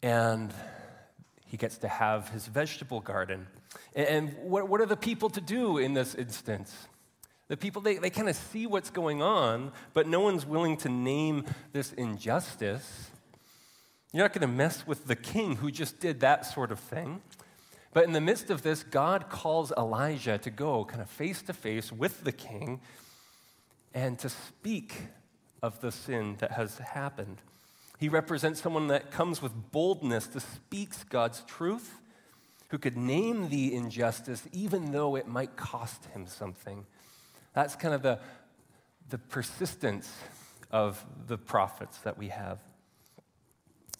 and 0.02 0.54
he 1.46 1.56
gets 1.56 1.78
to 1.78 1.88
have 1.88 2.28
his 2.28 2.46
vegetable 2.46 3.00
garden. 3.00 3.48
And, 3.96 4.36
what, 4.44 4.68
what 4.68 4.80
are 4.80 4.86
the 4.86 4.96
people 4.96 5.28
to 5.30 5.40
do 5.40 5.78
in 5.78 5.94
this 5.94 6.14
instance? 6.14 6.70
The 7.52 7.58
people, 7.58 7.82
they, 7.82 7.96
they 7.98 8.08
kind 8.08 8.30
of 8.30 8.36
see 8.36 8.66
what's 8.66 8.88
going 8.88 9.20
on, 9.20 9.72
but 9.92 10.08
no 10.08 10.20
one's 10.20 10.46
willing 10.46 10.78
to 10.78 10.88
name 10.88 11.44
this 11.74 11.92
injustice. 11.92 13.10
You're 14.10 14.24
not 14.24 14.32
going 14.32 14.40
to 14.40 14.46
mess 14.46 14.86
with 14.86 15.06
the 15.06 15.16
king 15.16 15.56
who 15.56 15.70
just 15.70 16.00
did 16.00 16.20
that 16.20 16.46
sort 16.46 16.72
of 16.72 16.80
thing. 16.80 17.20
But 17.92 18.04
in 18.04 18.12
the 18.12 18.22
midst 18.22 18.48
of 18.48 18.62
this, 18.62 18.82
God 18.82 19.28
calls 19.28 19.70
Elijah 19.76 20.38
to 20.38 20.48
go 20.48 20.86
kind 20.86 21.02
of 21.02 21.10
face 21.10 21.42
to 21.42 21.52
face 21.52 21.92
with 21.92 22.24
the 22.24 22.32
king 22.32 22.80
and 23.92 24.18
to 24.20 24.30
speak 24.30 24.94
of 25.62 25.78
the 25.82 25.92
sin 25.92 26.36
that 26.38 26.52
has 26.52 26.78
happened. 26.78 27.42
He 27.98 28.08
represents 28.08 28.62
someone 28.62 28.88
that 28.88 29.10
comes 29.10 29.42
with 29.42 29.52
boldness 29.72 30.26
to 30.28 30.40
speak 30.40 30.94
God's 31.10 31.42
truth, 31.42 32.00
who 32.68 32.78
could 32.78 32.96
name 32.96 33.50
the 33.50 33.74
injustice 33.74 34.48
even 34.52 34.92
though 34.92 35.16
it 35.16 35.28
might 35.28 35.54
cost 35.58 36.06
him 36.14 36.26
something. 36.26 36.86
That's 37.54 37.76
kind 37.76 37.94
of 37.94 38.02
the, 38.02 38.18
the 39.10 39.18
persistence 39.18 40.10
of 40.70 41.04
the 41.26 41.38
prophets 41.38 41.98
that 41.98 42.16
we 42.16 42.28
have. 42.28 42.58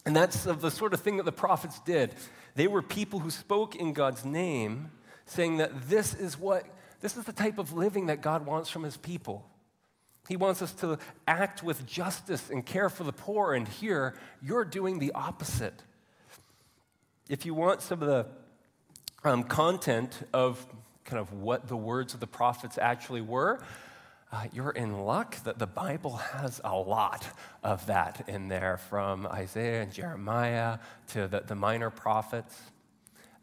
And 0.05 0.17
that's 0.17 0.45
the 0.45 0.71
sort 0.71 0.95
of 0.95 1.01
thing 1.01 1.19
that 1.19 1.25
the 1.25 1.33
prophets 1.33 1.79
did. 1.81 2.15
They 2.55 2.67
were 2.67 2.83
people 2.83 3.21
who 3.21 3.31
spoke 3.31 3.77
in 3.77 3.93
God's 3.93 4.25
name, 4.25 4.91
saying 5.27 5.59
that 5.59 5.88
this 5.88 6.15
is 6.15 6.38
what 6.38 6.67
this 7.01 7.17
is 7.17 7.25
the 7.25 7.33
type 7.33 7.59
of 7.59 7.73
living 7.73 8.07
that 8.07 8.23
God 8.23 8.47
wants 8.47 8.71
from 8.71 8.85
his 8.85 8.97
people. 8.97 9.45
He 10.29 10.37
wants 10.37 10.62
us 10.62 10.73
to 10.75 10.99
act 11.27 11.62
with 11.62 11.85
justice 11.85 12.49
and 12.49 12.65
care 12.65 12.88
for 12.88 13.03
the 13.03 13.12
poor, 13.12 13.55
and 13.55 13.67
here 13.67 14.15
you're 14.41 14.65
doing 14.65 15.01
the 15.01 15.11
opposite. 15.12 15.83
If 17.29 17.45
you 17.45 17.55
want 17.55 17.83
some 17.83 18.03
of 18.03 18.09
the 18.09 18.27
um, 19.25 19.43
content 19.43 20.27
of 20.33 20.65
kind 21.05 21.21
of 21.21 21.33
what 21.33 21.69
the 21.69 21.77
words 21.77 22.15
of 22.15 22.21
the 22.21 22.27
prophets 22.27 22.79
actually 22.79 23.21
were, 23.21 23.61
uh, 24.33 24.45
you're 24.53 24.71
in 24.71 25.03
luck 25.03 25.37
that 25.45 25.59
the 25.59 25.67
Bible 25.67 26.17
has 26.17 26.59
a 26.65 26.75
lot 26.75 27.29
of 27.62 27.85
that 27.87 28.25
in 28.29 28.49
there, 28.49 28.79
from 28.88 29.27
Isaiah 29.27 29.83
and 29.83 29.93
Jeremiah 29.93 30.79
to 31.09 31.29
the, 31.29 31.41
the 31.41 31.55
minor 31.55 31.91
prophets. 31.91 32.59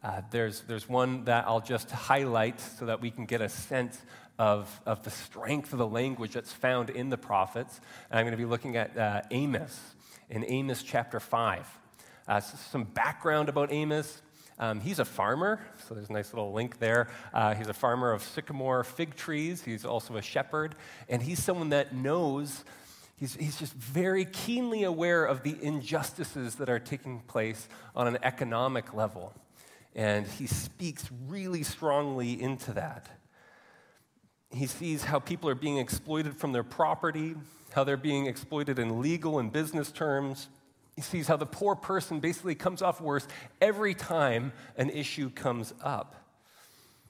Uh, 0.02 0.22
there's, 0.32 0.62
there's 0.62 0.88
one 0.88 1.24
that 1.26 1.44
I'll 1.46 1.60
just 1.60 1.90
highlight 1.92 2.60
so 2.60 2.86
that 2.86 3.00
we 3.00 3.12
can 3.12 3.24
get 3.24 3.40
a 3.40 3.48
sense 3.48 4.00
of, 4.36 4.80
of 4.84 5.04
the 5.04 5.10
strength 5.10 5.72
of 5.72 5.78
the 5.78 5.86
language 5.86 6.32
that's 6.32 6.52
found 6.52 6.90
in 6.90 7.08
the 7.08 7.18
prophets. 7.18 7.80
And 8.10 8.18
I'm 8.18 8.24
going 8.24 8.32
to 8.32 8.38
be 8.38 8.46
looking 8.46 8.76
at 8.76 8.96
uh, 8.96 9.22
Amos 9.30 9.78
in 10.28 10.44
Amos 10.44 10.82
chapter 10.82 11.20
5. 11.20 11.68
Uh, 12.26 12.40
some 12.40 12.84
background 12.84 13.48
about 13.48 13.72
Amos. 13.72 14.22
Um, 14.60 14.78
he's 14.78 14.98
a 14.98 15.06
farmer, 15.06 15.58
so 15.88 15.94
there's 15.94 16.10
a 16.10 16.12
nice 16.12 16.34
little 16.34 16.52
link 16.52 16.78
there. 16.78 17.08
Uh, 17.32 17.54
he's 17.54 17.68
a 17.68 17.72
farmer 17.72 18.12
of 18.12 18.22
sycamore 18.22 18.84
fig 18.84 19.16
trees. 19.16 19.64
He's 19.64 19.86
also 19.86 20.18
a 20.18 20.22
shepherd, 20.22 20.74
and 21.08 21.22
he's 21.22 21.42
someone 21.42 21.70
that 21.70 21.94
knows, 21.94 22.62
he's, 23.16 23.34
he's 23.36 23.58
just 23.58 23.72
very 23.72 24.26
keenly 24.26 24.82
aware 24.84 25.24
of 25.24 25.44
the 25.44 25.56
injustices 25.62 26.56
that 26.56 26.68
are 26.68 26.78
taking 26.78 27.20
place 27.20 27.68
on 27.96 28.06
an 28.06 28.18
economic 28.22 28.92
level. 28.92 29.32
And 29.96 30.26
he 30.26 30.46
speaks 30.46 31.08
really 31.26 31.62
strongly 31.62 32.40
into 32.40 32.74
that. 32.74 33.08
He 34.50 34.66
sees 34.66 35.04
how 35.04 35.20
people 35.20 35.48
are 35.48 35.54
being 35.54 35.78
exploited 35.78 36.36
from 36.36 36.52
their 36.52 36.64
property, 36.64 37.34
how 37.72 37.84
they're 37.84 37.96
being 37.96 38.26
exploited 38.26 38.78
in 38.78 39.00
legal 39.00 39.38
and 39.38 39.50
business 39.50 39.90
terms 39.90 40.48
he 40.96 41.02
sees 41.02 41.28
how 41.28 41.36
the 41.36 41.46
poor 41.46 41.74
person 41.74 42.20
basically 42.20 42.54
comes 42.54 42.82
off 42.82 43.00
worse 43.00 43.26
every 43.60 43.94
time 43.94 44.52
an 44.76 44.90
issue 44.90 45.30
comes 45.30 45.72
up. 45.82 46.14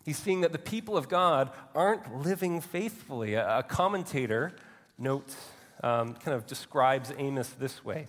He's 0.05 0.19
seeing 0.19 0.40
that 0.43 0.53
the 0.53 0.59
people 0.59 0.97
of 0.97 1.09
God 1.09 1.51
aren't 1.75 2.23
living 2.23 2.61
faithfully. 2.61 3.35
A, 3.35 3.62
commentator 3.62 4.53
notes, 4.99 5.37
um, 5.83 6.14
kind 6.14 6.35
of 6.35 6.47
describes 6.47 7.12
Amos 7.19 7.51
this 7.51 7.85
way. 7.85 8.09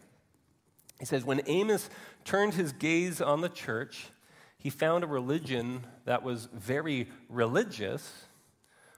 He 1.00 1.06
says, 1.06 1.26
When 1.26 1.42
Amos 1.48 1.90
turned 2.24 2.54
his 2.54 2.72
gaze 2.72 3.22
on 3.22 3.42
the 3.42 3.50
church, 3.50 4.08
he 4.58 4.70
found 4.70 5.04
a 5.04 5.08
religion 5.08 5.86
that 6.06 6.24
was 6.24 6.48
very 6.54 7.10
religious, 7.28 8.26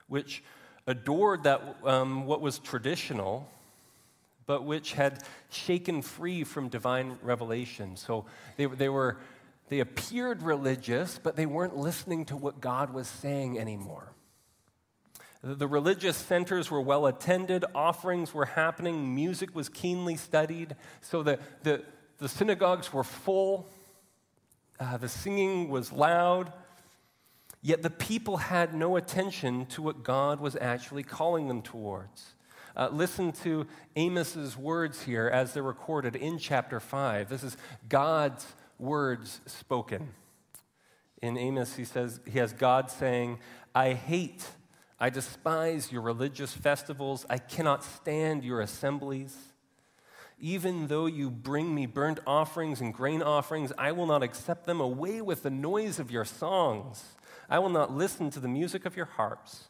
which 0.08 0.44
adored 0.86 1.44
that, 1.44 1.78
um, 1.86 2.26
what 2.26 2.42
was 2.42 2.60
traditional 2.60 3.50
but 4.46 4.64
which 4.64 4.94
had 4.94 5.24
shaken 5.50 6.02
free 6.02 6.44
from 6.44 6.70
divine 6.70 7.18
revelation. 7.22 7.96
So 7.96 8.26
they, 8.58 8.66
they, 8.66 8.90
were, 8.90 9.18
they 9.70 9.80
appeared 9.80 10.42
religious, 10.42 11.20
but 11.22 11.36
they 11.36 11.46
weren't 11.46 11.78
listening 11.78 12.26
to 12.26 12.36
what 12.36 12.62
God 12.62 12.94
was 12.94 13.08
saying 13.08 13.60
anymore. 13.60 14.14
The 15.46 15.68
religious 15.68 16.16
centers 16.16 16.72
were 16.72 16.80
well 16.80 17.06
attended, 17.06 17.66
offerings 17.76 18.34
were 18.34 18.46
happening, 18.46 19.14
music 19.14 19.54
was 19.54 19.68
keenly 19.68 20.16
studied, 20.16 20.78
so 21.02 21.22
the, 21.22 21.38
the, 21.64 21.84
the 22.18 22.30
synagogues 22.30 22.94
were 22.94 23.04
full, 23.04 23.70
uh, 24.80 24.96
the 24.96 25.10
singing 25.10 25.70
was 25.70 25.92
loud, 25.92 26.54
yet 27.62 27.82
the 27.82 27.90
people 27.90 28.38
had 28.38 28.74
no 28.74 28.96
attention 28.96 29.66
to 29.66 29.82
what 29.82 30.02
God 30.02 30.40
was 30.40 30.56
actually 30.56 31.04
calling 31.04 31.50
them 31.50 31.62
towards. 31.62 32.36
Uh, 32.76 32.90
listen 32.92 33.32
to 33.32 33.68
Amos's 33.96 34.58
words 34.58 35.04
here 35.04 35.28
as 35.28 35.54
they're 35.54 35.62
recorded 35.62 36.16
in 36.16 36.40
chapter 36.40 36.80
5. 36.80 37.30
This 37.30 37.44
is 37.44 37.56
God's 37.88 38.46
words 38.80 39.42
spoken. 39.46 40.14
In 41.22 41.38
Amos, 41.38 41.76
he 41.76 41.86
says, 41.86 42.20
he 42.26 42.40
has 42.40 42.52
God 42.52 42.90
saying, 42.90 43.40
I 43.76 43.94
hate, 43.94 44.46
I 45.00 45.10
despise 45.10 45.92
your 45.92 46.02
religious 46.02 46.54
festivals. 46.54 47.26
I 47.30 47.38
cannot 47.38 47.84
stand 47.84 48.44
your 48.44 48.60
assemblies. 48.60 49.38
Even 50.40 50.88
though 50.88 51.06
you 51.06 51.30
bring 51.30 51.74
me 51.74 51.86
burnt 51.86 52.20
offerings 52.26 52.82
and 52.82 52.94
grain 52.94 53.22
offerings, 53.22 53.72
I 53.78 53.92
will 53.92 54.08
not 54.08 54.24
accept 54.24 54.66
them. 54.66 54.82
Away 54.82 55.22
with 55.22 55.44
the 55.44 55.52
noise 55.52 56.00
of 56.00 56.10
your 56.10 56.26
songs. 56.26 57.16
I 57.50 57.60
will 57.60 57.70
not 57.70 57.94
listen 57.94 58.32
to 58.32 58.40
the 58.40 58.48
music 58.48 58.86
of 58.86 58.98
your 58.98 59.06
harps 59.06 59.68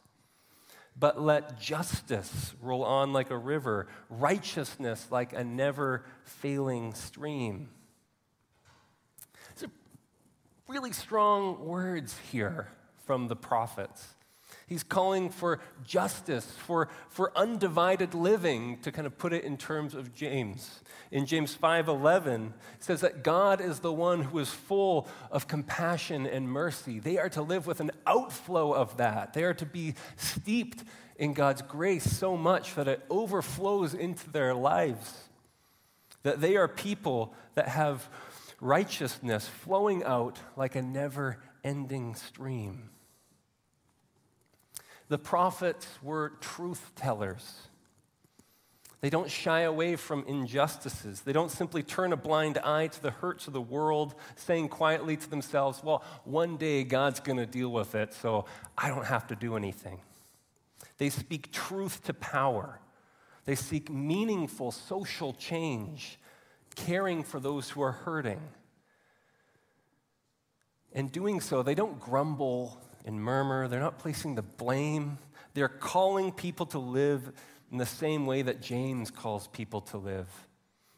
but 0.96 1.20
let 1.20 1.58
justice 1.58 2.54
roll 2.60 2.84
on 2.84 3.12
like 3.12 3.30
a 3.30 3.36
river, 3.36 3.88
righteousness 4.08 5.06
like 5.10 5.32
a 5.32 5.42
never 5.42 6.04
failing 6.24 6.94
stream. 6.94 7.68
These 9.54 9.64
are 9.64 9.72
really 10.68 10.92
strong 10.92 11.64
words 11.64 12.16
here 12.30 12.68
from 13.06 13.28
the 13.28 13.36
prophets. 13.36 14.14
He's 14.66 14.82
calling 14.82 15.28
for 15.28 15.60
justice, 15.84 16.46
for, 16.46 16.88
for 17.08 17.36
undivided 17.36 18.14
living, 18.14 18.78
to 18.78 18.90
kind 18.90 19.06
of 19.06 19.18
put 19.18 19.32
it 19.32 19.44
in 19.44 19.56
terms 19.56 19.94
of 19.94 20.14
James. 20.14 20.80
In 21.10 21.26
James 21.26 21.54
5:11, 21.54 22.46
it 22.46 22.84
says 22.84 23.02
that 23.02 23.22
God 23.22 23.60
is 23.60 23.80
the 23.80 23.92
one 23.92 24.22
who 24.22 24.38
is 24.38 24.50
full 24.50 25.06
of 25.30 25.46
compassion 25.46 26.26
and 26.26 26.48
mercy. 26.48 26.98
They 26.98 27.18
are 27.18 27.28
to 27.30 27.42
live 27.42 27.66
with 27.66 27.80
an 27.80 27.90
outflow 28.06 28.72
of 28.72 28.96
that. 28.96 29.34
They 29.34 29.44
are 29.44 29.54
to 29.54 29.66
be 29.66 29.94
steeped 30.16 30.82
in 31.16 31.34
God's 31.34 31.62
grace 31.62 32.04
so 32.04 32.36
much 32.36 32.74
that 32.74 32.88
it 32.88 33.04
overflows 33.10 33.94
into 33.94 34.30
their 34.30 34.54
lives. 34.54 35.28
That 36.22 36.40
they 36.40 36.56
are 36.56 36.68
people 36.68 37.34
that 37.54 37.68
have 37.68 38.08
righteousness 38.60 39.46
flowing 39.46 40.02
out 40.04 40.38
like 40.56 40.74
a 40.74 40.82
never 40.82 41.38
ending 41.62 42.14
stream. 42.14 42.90
The 45.08 45.18
prophets 45.18 45.86
were 46.02 46.32
truth 46.40 46.92
tellers. 46.96 47.68
They 49.04 49.10
don't 49.10 49.30
shy 49.30 49.60
away 49.60 49.96
from 49.96 50.24
injustices. 50.26 51.20
They 51.20 51.34
don't 51.34 51.50
simply 51.50 51.82
turn 51.82 52.14
a 52.14 52.16
blind 52.16 52.56
eye 52.56 52.86
to 52.86 53.02
the 53.02 53.10
hurts 53.10 53.46
of 53.46 53.52
the 53.52 53.60
world, 53.60 54.14
saying 54.34 54.70
quietly 54.70 55.18
to 55.18 55.28
themselves, 55.28 55.82
Well, 55.84 56.02
one 56.24 56.56
day 56.56 56.84
God's 56.84 57.20
going 57.20 57.36
to 57.36 57.44
deal 57.44 57.68
with 57.68 57.94
it, 57.94 58.14
so 58.14 58.46
I 58.78 58.88
don't 58.88 59.04
have 59.04 59.26
to 59.26 59.36
do 59.36 59.56
anything. 59.56 60.00
They 60.96 61.10
speak 61.10 61.52
truth 61.52 62.02
to 62.04 62.14
power. 62.14 62.80
They 63.44 63.56
seek 63.56 63.90
meaningful 63.90 64.72
social 64.72 65.34
change, 65.34 66.18
caring 66.74 67.24
for 67.24 67.38
those 67.38 67.68
who 67.68 67.82
are 67.82 67.92
hurting. 67.92 68.40
In 70.92 71.08
doing 71.08 71.42
so, 71.42 71.62
they 71.62 71.74
don't 71.74 72.00
grumble 72.00 72.80
and 73.04 73.20
murmur. 73.20 73.68
They're 73.68 73.80
not 73.80 73.98
placing 73.98 74.34
the 74.34 74.42
blame. 74.42 75.18
They're 75.54 75.68
calling 75.68 76.32
people 76.32 76.66
to 76.66 76.78
live 76.78 77.32
in 77.70 77.78
the 77.78 77.86
same 77.86 78.26
way 78.26 78.42
that 78.42 78.60
James 78.60 79.10
calls 79.10 79.46
people 79.48 79.80
to 79.82 79.98
live 79.98 80.28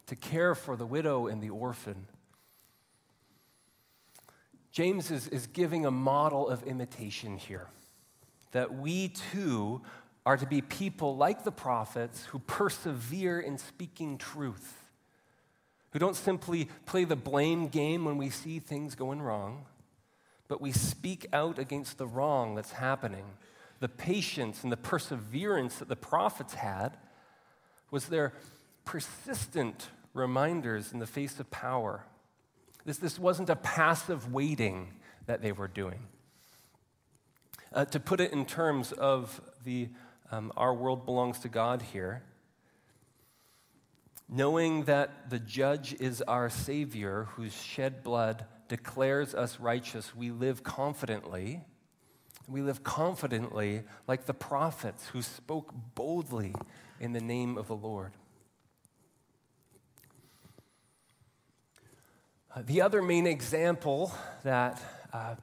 to 0.06 0.16
care 0.16 0.54
for 0.54 0.76
the 0.76 0.86
widow 0.86 1.26
and 1.26 1.42
the 1.42 1.50
orphan. 1.50 2.06
James 4.70 5.10
is, 5.10 5.28
is 5.28 5.46
giving 5.46 5.86
a 5.86 5.90
model 5.90 6.48
of 6.48 6.62
imitation 6.64 7.38
here. 7.38 7.68
That 8.52 8.74
we 8.74 9.08
too 9.08 9.82
are 10.24 10.36
to 10.36 10.46
be 10.46 10.60
people 10.60 11.16
like 11.16 11.44
the 11.44 11.52
prophets 11.52 12.24
who 12.26 12.38
persevere 12.38 13.40
in 13.40 13.58
speaking 13.58 14.18
truth, 14.18 14.74
who 15.90 15.98
don't 15.98 16.16
simply 16.16 16.68
play 16.84 17.04
the 17.04 17.16
blame 17.16 17.68
game 17.68 18.04
when 18.04 18.16
we 18.16 18.30
see 18.30 18.58
things 18.58 18.94
going 18.94 19.20
wrong, 19.20 19.66
but 20.48 20.60
we 20.60 20.72
speak 20.72 21.26
out 21.32 21.58
against 21.58 21.98
the 21.98 22.06
wrong 22.06 22.54
that's 22.54 22.72
happening. 22.72 23.24
The 23.80 23.88
patience 23.88 24.62
and 24.62 24.72
the 24.72 24.76
perseverance 24.76 25.76
that 25.76 25.88
the 25.88 25.96
prophets 25.96 26.54
had 26.54 26.96
was 27.90 28.06
their 28.06 28.32
persistent 28.84 29.88
reminders 30.14 30.92
in 30.92 30.98
the 30.98 31.06
face 31.06 31.38
of 31.40 31.50
power. 31.50 32.04
This, 32.84 32.98
this 32.98 33.18
wasn't 33.18 33.50
a 33.50 33.56
passive 33.56 34.32
waiting 34.32 34.94
that 35.26 35.42
they 35.42 35.52
were 35.52 35.68
doing. 35.68 36.06
Uh, 37.72 37.84
to 37.84 38.00
put 38.00 38.20
it 38.20 38.32
in 38.32 38.46
terms 38.46 38.92
of 38.92 39.40
the 39.64 39.88
um, 40.30 40.52
our 40.56 40.74
world 40.74 41.04
belongs 41.04 41.40
to 41.40 41.48
God 41.48 41.82
here, 41.82 42.22
knowing 44.28 44.84
that 44.84 45.30
the 45.30 45.38
judge 45.38 45.94
is 46.00 46.22
our 46.22 46.48
Savior 46.48 47.28
whose 47.34 47.54
shed 47.54 48.02
blood 48.02 48.44
declares 48.68 49.34
us 49.34 49.60
righteous, 49.60 50.14
we 50.14 50.30
live 50.30 50.62
confidently. 50.62 51.62
We 52.48 52.62
live 52.62 52.84
confidently 52.84 53.82
like 54.06 54.26
the 54.26 54.34
prophets 54.34 55.08
who 55.08 55.22
spoke 55.22 55.72
boldly 55.94 56.54
in 57.00 57.12
the 57.12 57.20
name 57.20 57.58
of 57.58 57.66
the 57.66 57.76
Lord. 57.76 58.12
Uh, 62.54 62.62
the 62.64 62.80
other 62.80 63.02
main 63.02 63.26
example 63.26 64.14
that 64.42 64.80
uh, 65.12 65.34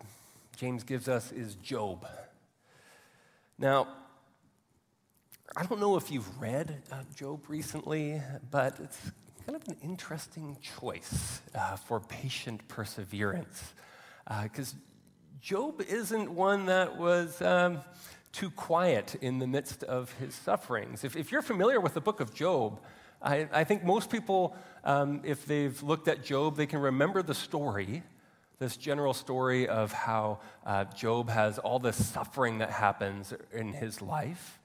James 0.55 0.83
gives 0.83 1.07
us 1.07 1.31
is 1.31 1.55
Job. 1.55 2.07
Now, 3.57 3.87
I 5.55 5.65
don't 5.65 5.79
know 5.79 5.95
if 5.97 6.09
you've 6.09 6.41
read 6.41 6.81
uh, 6.91 7.03
Job 7.15 7.47
recently, 7.47 8.19
but 8.49 8.79
it's 8.79 9.11
kind 9.45 9.55
of 9.55 9.67
an 9.67 9.77
interesting 9.83 10.57
choice 10.61 11.41
uh, 11.53 11.75
for 11.75 11.99
patient 11.99 12.67
perseverance. 12.67 13.73
Because 14.43 14.73
uh, 14.73 14.77
Job 15.41 15.81
isn't 15.81 16.33
one 16.33 16.67
that 16.67 16.97
was 16.97 17.41
um, 17.41 17.81
too 18.31 18.49
quiet 18.49 19.15
in 19.15 19.39
the 19.39 19.47
midst 19.47 19.83
of 19.83 20.11
his 20.13 20.33
sufferings. 20.33 21.03
If, 21.03 21.17
if, 21.17 21.31
you're 21.31 21.41
familiar 21.41 21.81
with 21.81 21.93
the 21.93 22.01
book 22.01 22.21
of 22.21 22.33
Job, 22.33 22.79
I, 23.21 23.49
I 23.51 23.63
think 23.65 23.83
most 23.83 24.09
people, 24.09 24.55
um, 24.85 25.21
if 25.25 25.45
they've 25.45 25.81
looked 25.83 26.07
at 26.07 26.23
Job, 26.23 26.55
they 26.55 26.65
can 26.65 26.79
remember 26.79 27.21
the 27.21 27.35
story 27.35 28.03
this 28.59 28.77
general 28.77 29.13
story 29.13 29.67
of 29.67 29.91
how 29.91 30.39
uh, 30.65 30.85
Job 30.85 31.29
has 31.29 31.59
all 31.59 31.79
this 31.79 32.05
suffering 32.05 32.59
that 32.59 32.69
happens 32.69 33.33
in 33.51 33.73
his 33.73 34.01
life. 34.01 34.59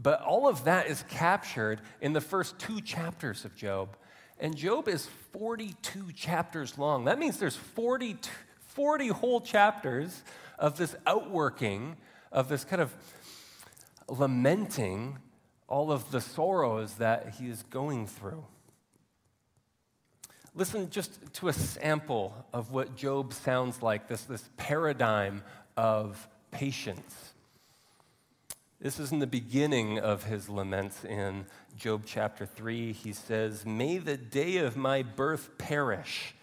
But 0.00 0.20
all 0.22 0.46
of 0.46 0.64
that 0.64 0.88
is 0.88 1.04
captured 1.08 1.80
in 2.00 2.12
the 2.12 2.20
first 2.20 2.58
two 2.58 2.80
chapters 2.80 3.44
of 3.44 3.56
Job. 3.56 3.96
And 4.38 4.54
Job 4.54 4.88
is 4.88 5.06
42 5.32 6.12
chapters 6.14 6.76
long. 6.76 7.06
That 7.06 7.18
means 7.18 7.38
there's 7.38 7.56
40, 7.56 8.16
40 8.68 9.08
whole 9.08 9.40
chapters 9.40 10.22
of 10.58 10.76
this 10.76 10.94
outworking, 11.06 11.96
of 12.30 12.48
this 12.48 12.64
kind 12.64 12.82
of 12.82 12.94
lamenting 14.08 15.18
all 15.68 15.90
of 15.90 16.10
the 16.10 16.20
sorrows 16.20 16.94
that 16.96 17.34
he 17.38 17.48
is 17.48 17.62
going 17.64 18.06
through. 18.06 18.44
Listen 20.54 20.88
just 20.88 21.18
to 21.34 21.48
a 21.48 21.52
sample 21.52 22.46
of 22.52 22.70
what 22.70 22.96
Job 22.96 23.32
sounds 23.32 23.82
like, 23.82 24.08
this, 24.08 24.22
this 24.22 24.48
paradigm 24.56 25.42
of 25.76 26.28
patience. 26.50 27.25
This 28.78 29.00
is 29.00 29.10
in 29.10 29.20
the 29.20 29.26
beginning 29.26 29.98
of 29.98 30.24
his 30.24 30.50
laments 30.50 31.02
in 31.02 31.46
Job 31.78 32.02
chapter 32.04 32.44
3. 32.44 32.92
He 32.92 33.14
says, 33.14 33.64
May 33.64 33.96
the 33.96 34.18
day 34.18 34.58
of 34.58 34.76
my 34.76 35.02
birth 35.02 35.56
perish, 35.56 36.34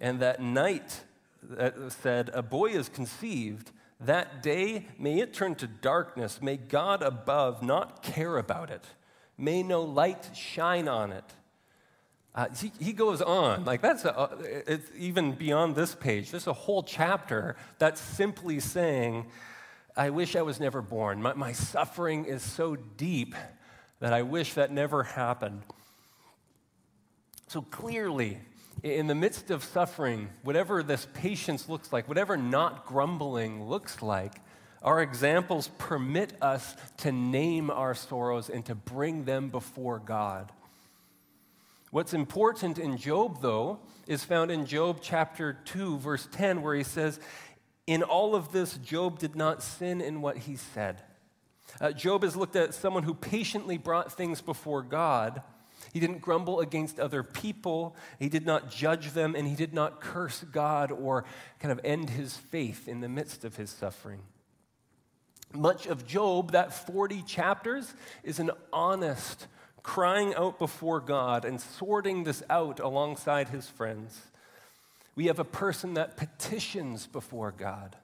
and 0.00 0.18
that 0.20 0.40
night 0.40 1.02
that 1.42 1.92
said, 1.92 2.30
A 2.32 2.40
boy 2.42 2.70
is 2.70 2.88
conceived, 2.88 3.70
that 4.00 4.42
day 4.42 4.86
may 4.98 5.20
it 5.20 5.34
turn 5.34 5.56
to 5.56 5.66
darkness. 5.66 6.40
May 6.40 6.56
God 6.56 7.02
above 7.02 7.62
not 7.62 8.02
care 8.02 8.38
about 8.38 8.70
it. 8.70 8.84
May 9.36 9.62
no 9.62 9.82
light 9.82 10.30
shine 10.34 10.88
on 10.88 11.12
it. 11.12 11.34
Uh, 12.34 12.46
he, 12.58 12.72
he, 12.80 12.92
goes 12.94 13.20
on, 13.20 13.66
like 13.66 13.82
that's 13.82 14.06
a, 14.06 14.30
it's 14.66 14.90
even 14.96 15.32
beyond 15.32 15.76
this 15.76 15.94
page. 15.94 16.30
There's 16.30 16.46
a 16.46 16.52
whole 16.54 16.82
chapter 16.82 17.56
that's 17.78 18.00
simply 18.00 18.58
saying, 18.58 19.26
I 19.96 20.10
wish 20.10 20.34
I 20.34 20.42
was 20.42 20.58
never 20.58 20.82
born. 20.82 21.22
My, 21.22 21.34
my 21.34 21.52
suffering 21.52 22.24
is 22.24 22.42
so 22.42 22.76
deep 22.76 23.34
that 24.00 24.12
I 24.12 24.22
wish 24.22 24.54
that 24.54 24.72
never 24.72 25.04
happened. 25.04 25.62
So 27.46 27.62
clearly, 27.62 28.38
in 28.82 29.06
the 29.06 29.14
midst 29.14 29.50
of 29.50 29.62
suffering, 29.62 30.30
whatever 30.42 30.82
this 30.82 31.06
patience 31.14 31.68
looks 31.68 31.92
like, 31.92 32.08
whatever 32.08 32.36
not 32.36 32.86
grumbling 32.86 33.68
looks 33.68 34.02
like, 34.02 34.34
our 34.82 35.00
examples 35.00 35.68
permit 35.78 36.34
us 36.42 36.74
to 36.98 37.12
name 37.12 37.70
our 37.70 37.94
sorrows 37.94 38.50
and 38.50 38.66
to 38.66 38.74
bring 38.74 39.24
them 39.24 39.48
before 39.48 40.00
God. 40.00 40.52
What's 41.90 42.12
important 42.12 42.78
in 42.78 42.98
Job, 42.98 43.40
though, 43.40 43.78
is 44.08 44.24
found 44.24 44.50
in 44.50 44.66
Job 44.66 44.98
chapter 45.00 45.56
2, 45.64 45.98
verse 45.98 46.28
10, 46.32 46.60
where 46.60 46.74
he 46.74 46.82
says, 46.82 47.20
in 47.86 48.02
all 48.02 48.34
of 48.34 48.52
this, 48.52 48.76
Job 48.78 49.18
did 49.18 49.36
not 49.36 49.62
sin 49.62 50.00
in 50.00 50.22
what 50.22 50.38
he 50.38 50.56
said. 50.56 51.02
Uh, 51.80 51.92
Job 51.92 52.24
is 52.24 52.36
looked 52.36 52.56
at 52.56 52.70
as 52.70 52.76
someone 52.76 53.02
who 53.02 53.14
patiently 53.14 53.78
brought 53.78 54.12
things 54.12 54.40
before 54.40 54.82
God. 54.82 55.42
He 55.92 56.00
didn't 56.00 56.20
grumble 56.20 56.60
against 56.60 56.98
other 56.98 57.22
people, 57.22 57.94
he 58.18 58.28
did 58.28 58.46
not 58.46 58.70
judge 58.70 59.12
them, 59.12 59.34
and 59.34 59.46
he 59.46 59.54
did 59.54 59.74
not 59.74 60.00
curse 60.00 60.42
God 60.50 60.90
or 60.90 61.24
kind 61.60 61.70
of 61.72 61.80
end 61.84 62.10
his 62.10 62.36
faith 62.36 62.88
in 62.88 63.00
the 63.00 63.08
midst 63.08 63.44
of 63.44 63.56
his 63.56 63.70
suffering. 63.70 64.20
Much 65.52 65.86
of 65.86 66.06
Job, 66.06 66.52
that 66.52 66.72
40 66.72 67.22
chapters, 67.22 67.94
is 68.24 68.40
an 68.40 68.50
honest 68.72 69.46
crying 69.82 70.34
out 70.34 70.58
before 70.58 70.98
God 71.00 71.44
and 71.44 71.60
sorting 71.60 72.24
this 72.24 72.42
out 72.48 72.80
alongside 72.80 73.50
his 73.50 73.68
friends. 73.68 74.20
We 75.14 75.26
have 75.26 75.38
a 75.38 75.44
person 75.44 75.94
that 75.94 76.16
petitions 76.16 77.06
before 77.06 77.52
God. 77.52 77.96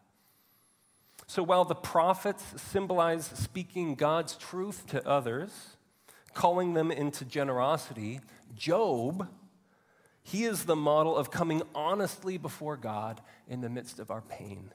So 1.26 1.42
while 1.42 1.64
the 1.64 1.74
prophets 1.74 2.44
symbolize 2.56 3.26
speaking 3.26 3.94
God's 3.94 4.36
truth 4.36 4.86
to 4.88 5.06
others, 5.06 5.76
calling 6.34 6.74
them 6.74 6.90
into 6.90 7.24
generosity, 7.24 8.20
Job, 8.56 9.28
he 10.22 10.44
is 10.44 10.64
the 10.64 10.76
model 10.76 11.16
of 11.16 11.30
coming 11.30 11.62
honestly 11.74 12.36
before 12.36 12.76
God 12.76 13.20
in 13.48 13.60
the 13.60 13.68
midst 13.68 13.98
of 13.98 14.10
our 14.10 14.22
pain. 14.22 14.70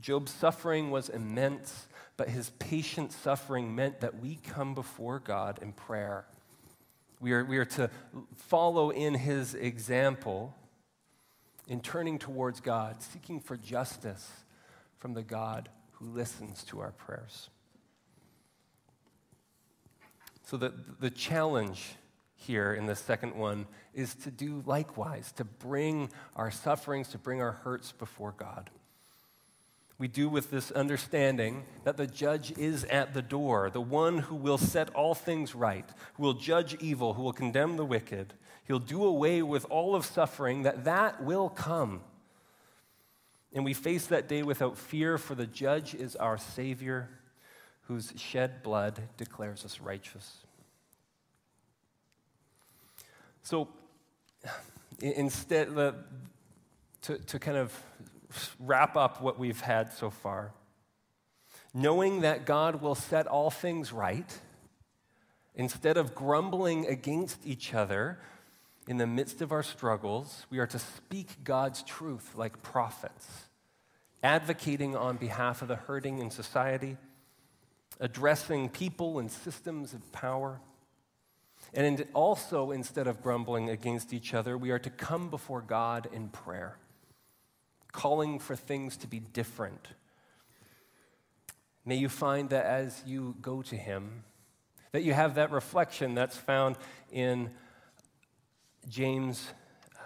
Job's 0.00 0.32
suffering 0.32 0.90
was 0.90 1.08
immense, 1.08 1.88
but 2.16 2.28
his 2.28 2.50
patient 2.58 3.12
suffering 3.12 3.74
meant 3.74 4.00
that 4.00 4.20
we 4.20 4.36
come 4.36 4.74
before 4.74 5.18
God 5.18 5.58
in 5.60 5.72
prayer. 5.72 6.26
We 7.20 7.32
are, 7.32 7.44
we 7.44 7.58
are 7.58 7.64
to 7.64 7.90
follow 8.36 8.90
in 8.90 9.14
his 9.14 9.54
example 9.54 10.54
in 11.68 11.80
turning 11.80 12.18
towards 12.18 12.60
God, 12.60 13.02
seeking 13.02 13.40
for 13.40 13.56
justice 13.56 14.28
from 14.98 15.14
the 15.14 15.22
God 15.22 15.68
who 15.92 16.06
listens 16.06 16.64
to 16.64 16.80
our 16.80 16.92
prayers. 16.92 17.50
So, 20.44 20.56
the, 20.56 20.72
the 20.98 21.10
challenge 21.10 21.94
here 22.36 22.72
in 22.72 22.86
the 22.86 22.96
second 22.96 23.34
one 23.34 23.66
is 23.92 24.14
to 24.14 24.30
do 24.30 24.62
likewise, 24.64 25.30
to 25.32 25.44
bring 25.44 26.10
our 26.36 26.50
sufferings, 26.50 27.08
to 27.08 27.18
bring 27.18 27.42
our 27.42 27.52
hurts 27.52 27.92
before 27.92 28.32
God. 28.36 28.70
We 29.98 30.08
do 30.08 30.28
with 30.28 30.50
this 30.50 30.70
understanding 30.70 31.64
that 31.82 31.96
the 31.96 32.06
judge 32.06 32.56
is 32.56 32.84
at 32.84 33.12
the 33.12 33.22
door, 33.22 33.68
the 33.68 33.80
one 33.80 34.18
who 34.18 34.36
will 34.36 34.56
set 34.56 34.94
all 34.94 35.14
things 35.14 35.54
right, 35.56 35.88
who 36.14 36.22
will 36.22 36.34
judge 36.34 36.76
evil, 36.80 37.14
who 37.14 37.22
will 37.22 37.32
condemn 37.32 37.76
the 37.76 37.84
wicked, 37.84 38.32
He'll 38.68 38.78
do 38.78 39.02
away 39.02 39.40
with 39.40 39.64
all 39.70 39.96
of 39.96 40.04
suffering, 40.04 40.64
that 40.64 40.84
that 40.84 41.24
will 41.24 41.48
come. 41.48 42.02
And 43.54 43.64
we 43.64 43.72
face 43.72 44.06
that 44.08 44.28
day 44.28 44.42
without 44.42 44.76
fear, 44.76 45.16
for 45.16 45.34
the 45.34 45.46
judge 45.46 45.94
is 45.94 46.14
our 46.16 46.36
Savior, 46.36 47.08
whose 47.84 48.12
shed 48.16 48.62
blood 48.62 49.00
declares 49.16 49.64
us 49.64 49.80
righteous. 49.80 50.44
So, 53.42 53.68
instead, 55.00 55.74
the, 55.74 55.94
to, 57.02 57.16
to 57.16 57.38
kind 57.38 57.56
of 57.56 57.82
wrap 58.60 58.98
up 58.98 59.22
what 59.22 59.38
we've 59.38 59.62
had 59.62 59.94
so 59.94 60.10
far, 60.10 60.52
knowing 61.72 62.20
that 62.20 62.44
God 62.44 62.82
will 62.82 62.94
set 62.94 63.26
all 63.26 63.48
things 63.48 63.94
right, 63.94 64.38
instead 65.54 65.96
of 65.96 66.14
grumbling 66.14 66.86
against 66.86 67.46
each 67.46 67.72
other, 67.72 68.18
in 68.88 68.96
the 68.96 69.06
midst 69.06 69.42
of 69.42 69.52
our 69.52 69.62
struggles, 69.62 70.46
we 70.48 70.58
are 70.58 70.66
to 70.66 70.78
speak 70.78 71.44
God's 71.44 71.82
truth 71.82 72.32
like 72.34 72.62
prophets, 72.62 73.28
advocating 74.22 74.96
on 74.96 75.18
behalf 75.18 75.60
of 75.60 75.68
the 75.68 75.76
hurting 75.76 76.20
in 76.20 76.30
society, 76.30 76.96
addressing 78.00 78.70
people 78.70 79.18
and 79.18 79.30
systems 79.30 79.92
of 79.92 80.10
power. 80.10 80.62
And 81.74 82.06
also, 82.14 82.70
instead 82.70 83.06
of 83.06 83.22
grumbling 83.22 83.68
against 83.68 84.14
each 84.14 84.32
other, 84.32 84.56
we 84.56 84.70
are 84.70 84.78
to 84.78 84.88
come 84.88 85.28
before 85.28 85.60
God 85.60 86.08
in 86.10 86.30
prayer, 86.30 86.78
calling 87.92 88.38
for 88.38 88.56
things 88.56 88.96
to 88.96 89.06
be 89.06 89.20
different. 89.20 89.86
May 91.84 91.96
you 91.96 92.08
find 92.08 92.48
that 92.50 92.64
as 92.64 93.02
you 93.04 93.34
go 93.42 93.60
to 93.60 93.76
Him, 93.76 94.24
that 94.92 95.02
you 95.02 95.12
have 95.12 95.34
that 95.34 95.50
reflection 95.50 96.14
that's 96.14 96.38
found 96.38 96.76
in 97.12 97.50
James 98.88 99.48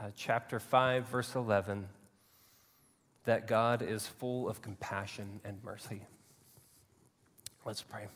uh, 0.01 0.07
chapter 0.17 0.59
5, 0.59 1.07
verse 1.09 1.35
11, 1.37 1.89
that 3.25 3.47
God 3.47 3.81
is 3.83 4.07
full 4.07 4.49
of 4.49 4.61
compassion 4.61 5.41
and 5.45 5.63
mercy. 5.63 6.03
Let's 7.65 7.83
pray. 7.83 8.09